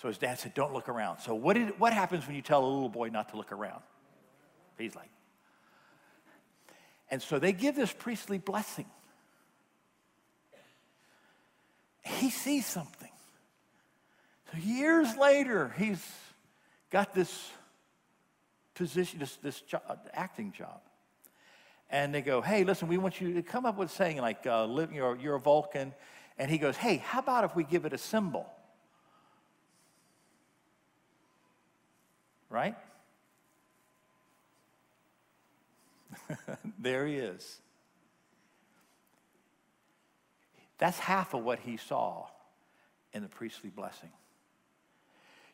So 0.02 0.08
his 0.08 0.18
dad 0.18 0.40
said, 0.40 0.54
Don't 0.54 0.74
look 0.74 0.88
around. 0.88 1.20
So, 1.20 1.36
what, 1.36 1.54
did, 1.56 1.78
what 1.80 1.92
happens 1.92 2.26
when 2.26 2.36
you 2.36 2.42
tell 2.42 2.64
a 2.64 2.68
little 2.68 2.90
boy 2.90 3.10
not 3.10 3.30
to 3.30 3.38
look 3.38 3.52
around? 3.52 3.82
He's 4.78 4.96
like, 4.96 5.10
and 7.12 7.22
so 7.22 7.40
they 7.40 7.52
give 7.52 7.76
this 7.76 7.94
priestly 7.94 8.38
blessing. 8.38 8.86
He 12.04 12.30
sees 12.30 12.66
something. 12.66 13.12
So 14.52 14.58
years 14.60 15.16
later, 15.18 15.74
he's 15.78 16.04
got 16.90 17.14
this 17.14 17.52
position, 18.76 19.20
this, 19.20 19.36
this 19.38 19.62
job, 19.62 19.82
uh, 19.90 19.96
acting 20.14 20.52
job. 20.52 20.82
And 21.90 22.14
they 22.14 22.22
go, 22.22 22.42
hey, 22.42 22.64
listen, 22.64 22.88
we 22.88 22.98
want 22.98 23.22
you 23.22 23.34
to 23.34 23.44
come 23.44 23.66
up 23.66 23.78
with 23.78 23.92
saying 23.92 24.18
like, 24.18 24.46
uh, 24.46 24.66
live, 24.66 24.92
you're, 24.92 25.16
you're 25.18 25.36
a 25.36 25.40
Vulcan. 25.40 25.94
And 26.38 26.50
he 26.50 26.58
goes, 26.58 26.76
hey, 26.76 26.98
how 26.98 27.20
about 27.20 27.44
if 27.44 27.56
we 27.56 27.64
give 27.64 27.86
it 27.86 27.94
a 27.94 27.98
symbol? 27.98 28.48
Right? 32.50 32.76
there 36.80 37.06
he 37.06 37.16
is. 37.16 37.60
That's 40.78 41.00
half 41.00 41.34
of 41.34 41.44
what 41.44 41.60
he 41.60 41.78
saw 41.78 42.28
in 43.14 43.24
the 43.24 43.30
priestly 43.30 43.70
blessing. 43.70 44.10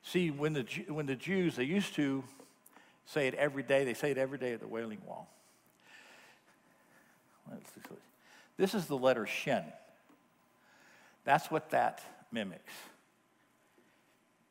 See, 0.03 0.31
when 0.31 0.53
the, 0.53 0.65
when 0.87 1.05
the 1.05 1.15
Jews, 1.15 1.55
they 1.55 1.63
used 1.63 1.93
to 1.95 2.23
say 3.05 3.27
it 3.27 3.35
every 3.35 3.63
day, 3.63 3.83
they 3.85 3.93
say 3.93 4.11
it 4.11 4.17
every 4.17 4.39
day 4.39 4.53
at 4.53 4.59
the 4.59 4.67
Wailing 4.67 5.01
Wall. 5.05 5.29
This 8.57 8.73
is 8.73 8.85
the 8.85 8.97
letter 8.97 9.25
Shin. 9.25 9.63
That's 11.23 11.49
what 11.49 11.69
that 11.71 12.03
mimics. 12.31 12.73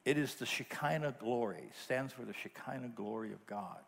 It 0.04 0.16
is 0.16 0.34
the 0.36 0.46
Shekinah 0.46 1.16
glory, 1.20 1.70
stands 1.84 2.12
for 2.12 2.22
the 2.22 2.32
Shekinah 2.32 2.92
glory 2.94 3.32
of 3.32 3.46
God. 3.46 3.82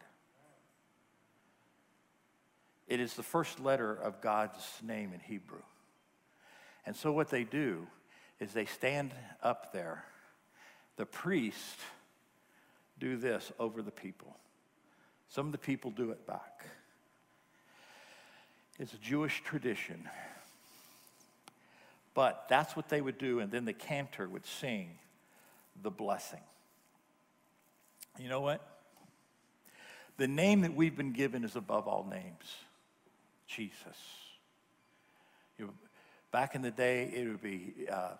It 2.86 3.00
is 3.00 3.14
the 3.14 3.22
first 3.22 3.60
letter 3.60 3.94
of 3.94 4.20
God's 4.20 4.62
name 4.82 5.12
in 5.14 5.20
Hebrew. 5.20 5.62
And 6.84 6.94
so 6.94 7.12
what 7.12 7.30
they 7.30 7.44
do 7.44 7.86
is 8.40 8.52
they 8.52 8.66
stand 8.66 9.14
up 9.42 9.72
there. 9.72 10.04
The 10.96 11.06
priest 11.06 11.78
do 12.98 13.16
this 13.16 13.50
over 13.58 13.82
the 13.82 13.90
people. 13.90 14.36
Some 15.28 15.46
of 15.46 15.52
the 15.52 15.58
people 15.58 15.90
do 15.90 16.10
it 16.10 16.26
back. 16.26 16.66
It's 18.82 18.94
a 18.94 18.98
Jewish 18.98 19.44
tradition. 19.44 20.08
But 22.14 22.46
that's 22.48 22.74
what 22.74 22.88
they 22.88 23.00
would 23.00 23.16
do, 23.16 23.38
and 23.38 23.48
then 23.48 23.64
the 23.64 23.72
cantor 23.72 24.28
would 24.28 24.44
sing 24.44 24.98
the 25.80 25.90
blessing. 25.90 26.40
You 28.18 28.28
know 28.28 28.40
what? 28.40 28.60
The 30.16 30.26
name 30.26 30.62
that 30.62 30.74
we've 30.74 30.96
been 30.96 31.12
given 31.12 31.44
is 31.44 31.54
above 31.54 31.86
all 31.86 32.04
names. 32.10 32.56
Jesus. 33.46 33.76
You 35.58 35.66
know, 35.66 35.72
back 36.32 36.56
in 36.56 36.62
the 36.62 36.72
day, 36.72 37.04
it 37.04 37.28
would 37.28 37.40
be, 37.40 37.86
uh, 37.88 38.14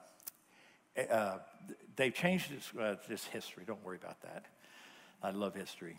uh, 1.10 1.38
they 1.96 2.12
changed 2.12 2.52
this, 2.52 2.72
uh, 2.80 2.94
this 3.08 3.24
history. 3.24 3.64
Don't 3.66 3.84
worry 3.84 3.98
about 4.00 4.22
that. 4.22 4.44
I 5.24 5.32
love 5.32 5.56
history. 5.56 5.98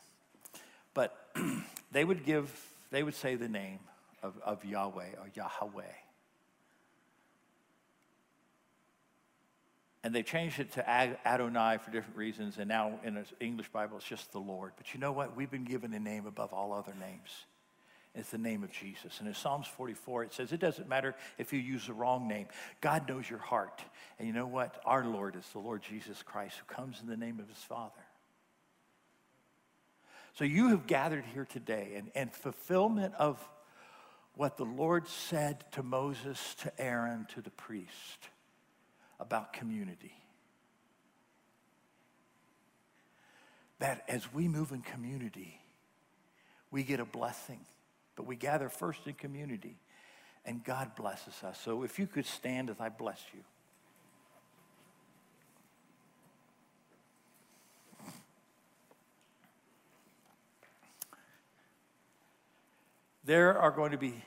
But 0.93 1.35
they 1.91 2.05
would 2.05 2.25
give, 2.25 2.49
they 2.91 3.03
would 3.03 3.15
say 3.15 3.35
the 3.35 3.49
name 3.49 3.79
of, 4.23 4.33
of 4.43 4.65
Yahweh 4.65 5.11
or 5.19 5.29
Yahweh. 5.35 5.83
And 10.03 10.13
they 10.13 10.23
changed 10.23 10.59
it 10.59 10.73
to 10.73 10.89
Adonai 10.89 11.77
for 11.77 11.91
different 11.91 12.17
reasons, 12.17 12.57
and 12.57 12.67
now 12.67 12.99
in 13.05 13.13
the 13.13 13.25
English 13.39 13.69
Bible, 13.69 13.97
it's 13.97 14.05
just 14.05 14.33
the 14.33 14.39
Lord. 14.39 14.73
But 14.75 14.93
you 14.93 14.99
know 14.99 15.13
what? 15.13 15.35
We've 15.35 15.51
been 15.51 15.63
given 15.63 15.93
a 15.93 15.99
name 15.99 16.25
above 16.25 16.51
all 16.51 16.73
other 16.73 16.93
names. 16.99 17.29
It's 18.13 18.29
the 18.29 18.37
name 18.37 18.63
of 18.63 18.71
Jesus. 18.71 19.19
And 19.19 19.27
in 19.27 19.33
Psalms 19.33 19.65
44, 19.65 20.25
it 20.25 20.33
says, 20.33 20.51
it 20.51 20.59
doesn't 20.59 20.87
matter 20.87 21.15
if 21.37 21.51
you 21.51 21.59
use 21.59 21.87
the 21.87 21.93
wrong 21.93 22.27
name. 22.27 22.47
God 22.79 23.07
knows 23.09 23.27
your 23.27 23.39
heart. 23.39 23.81
And 24.19 24.27
you 24.27 24.33
know 24.33 24.45
what? 24.45 24.79
Our 24.85 25.05
Lord 25.05 25.35
is 25.35 25.47
the 25.51 25.59
Lord 25.59 25.81
Jesus 25.81 26.21
Christ 26.21 26.57
who 26.57 26.73
comes 26.73 26.99
in 27.01 27.07
the 27.07 27.17
name 27.17 27.39
of 27.39 27.47
his 27.47 27.57
Father. 27.57 27.91
So 30.33 30.43
you 30.43 30.69
have 30.69 30.85
gathered 30.85 31.25
here 31.33 31.45
today, 31.45 31.93
and, 31.95 32.11
and 32.13 32.31
fulfillment 32.31 33.13
of 33.15 33.39
what 34.35 34.57
the 34.57 34.65
Lord 34.65 35.07
said 35.07 35.63
to 35.73 35.83
Moses, 35.83 36.55
to 36.61 36.81
Aaron, 36.81 37.27
to 37.35 37.41
the 37.41 37.51
priest 37.51 38.29
about 39.19 39.53
community. 39.53 40.13
That 43.79 44.03
as 44.07 44.33
we 44.33 44.47
move 44.47 44.71
in 44.71 44.81
community, 44.81 45.59
we 46.71 46.83
get 46.83 46.99
a 46.99 47.05
blessing. 47.05 47.59
But 48.15 48.27
we 48.27 48.35
gather 48.35 48.69
first 48.69 49.07
in 49.07 49.13
community, 49.13 49.77
and 50.45 50.63
God 50.63 50.95
blesses 50.95 51.33
us. 51.43 51.59
So 51.59 51.83
if 51.83 51.97
you 51.97 52.07
could 52.07 52.25
stand 52.25 52.69
as 52.69 52.79
I 52.79 52.89
bless 52.89 53.21
you. 53.33 53.41
There 63.25 63.57
are 63.57 63.71
going 63.71 63.91
to 63.91 63.97
be 63.97 64.21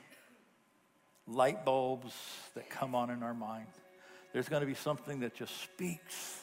light 1.27 1.63
bulbs 1.65 2.13
that 2.55 2.69
come 2.69 2.95
on 2.95 3.09
in 3.09 3.21
our 3.21 3.33
mind. 3.33 3.67
There's 4.33 4.49
going 4.49 4.61
to 4.61 4.67
be 4.67 4.73
something 4.73 5.19
that 5.19 5.35
just 5.35 5.61
speaks 5.61 6.41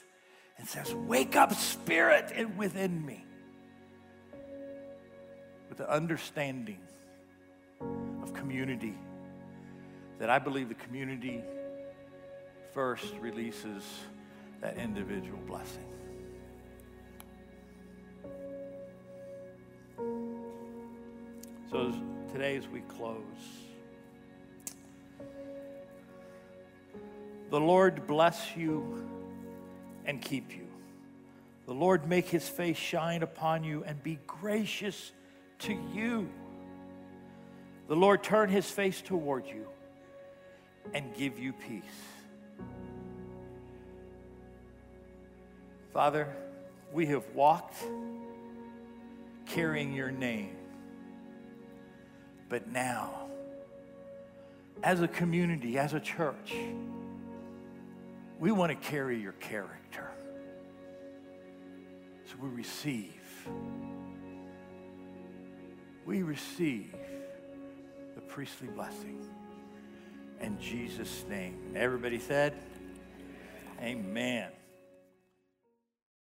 and 0.58 0.68
says, 0.68 0.94
Wake 0.94 1.36
up, 1.36 1.52
spirit, 1.54 2.32
within 2.56 3.04
me. 3.04 3.24
With 5.68 5.78
the 5.78 5.90
understanding 5.90 6.80
of 8.22 8.32
community. 8.34 8.94
That 10.18 10.30
I 10.30 10.38
believe 10.38 10.68
the 10.68 10.74
community 10.74 11.42
first 12.72 13.14
releases 13.20 13.82
that 14.60 14.76
individual 14.76 15.38
blessing. 15.46 15.84
Today, 22.34 22.56
as 22.56 22.68
we 22.68 22.80
close, 22.80 23.16
the 27.50 27.60
Lord 27.60 28.06
bless 28.06 28.54
you 28.54 29.08
and 30.04 30.20
keep 30.20 30.54
you. 30.54 30.66
The 31.66 31.72
Lord 31.72 32.06
make 32.06 32.28
his 32.28 32.46
face 32.46 32.76
shine 32.76 33.22
upon 33.22 33.64
you 33.64 33.85
and 33.85 34.02
be 34.02 34.18
gracious 34.26 35.12
to 35.60 35.72
you 35.94 36.28
the 37.87 37.96
Lord 37.96 38.22
turn 38.22 38.48
his 38.48 38.70
face 38.70 39.02
toward 39.02 39.46
you 39.46 39.66
and 40.94 41.14
give 41.14 41.38
you 41.38 41.52
peace. 41.52 41.82
Father, 45.92 46.35
we 46.92 47.06
have 47.06 47.24
walked 47.35 47.76
carrying 49.46 49.92
your 49.92 50.10
name. 50.10 50.56
But 52.55 52.71
now, 52.71 53.27
as 54.85 55.00
a 55.00 55.09
community, 55.09 55.77
as 55.77 55.92
a 55.92 55.98
church, 55.98 56.55
we 58.38 58.52
want 58.52 58.71
to 58.71 58.77
carry 58.88 59.21
your 59.21 59.33
character. 59.33 60.09
So 62.27 62.37
we 62.40 62.48
receive. 62.50 63.48
We 66.07 66.23
receive 66.23 66.94
the 68.15 68.21
priestly 68.21 68.69
blessing. 68.69 69.27
In 70.40 70.57
Jesus' 70.61 71.25
name. 71.29 71.73
Everybody 71.75 72.21
said, 72.21 72.55
Amen. 73.83 74.54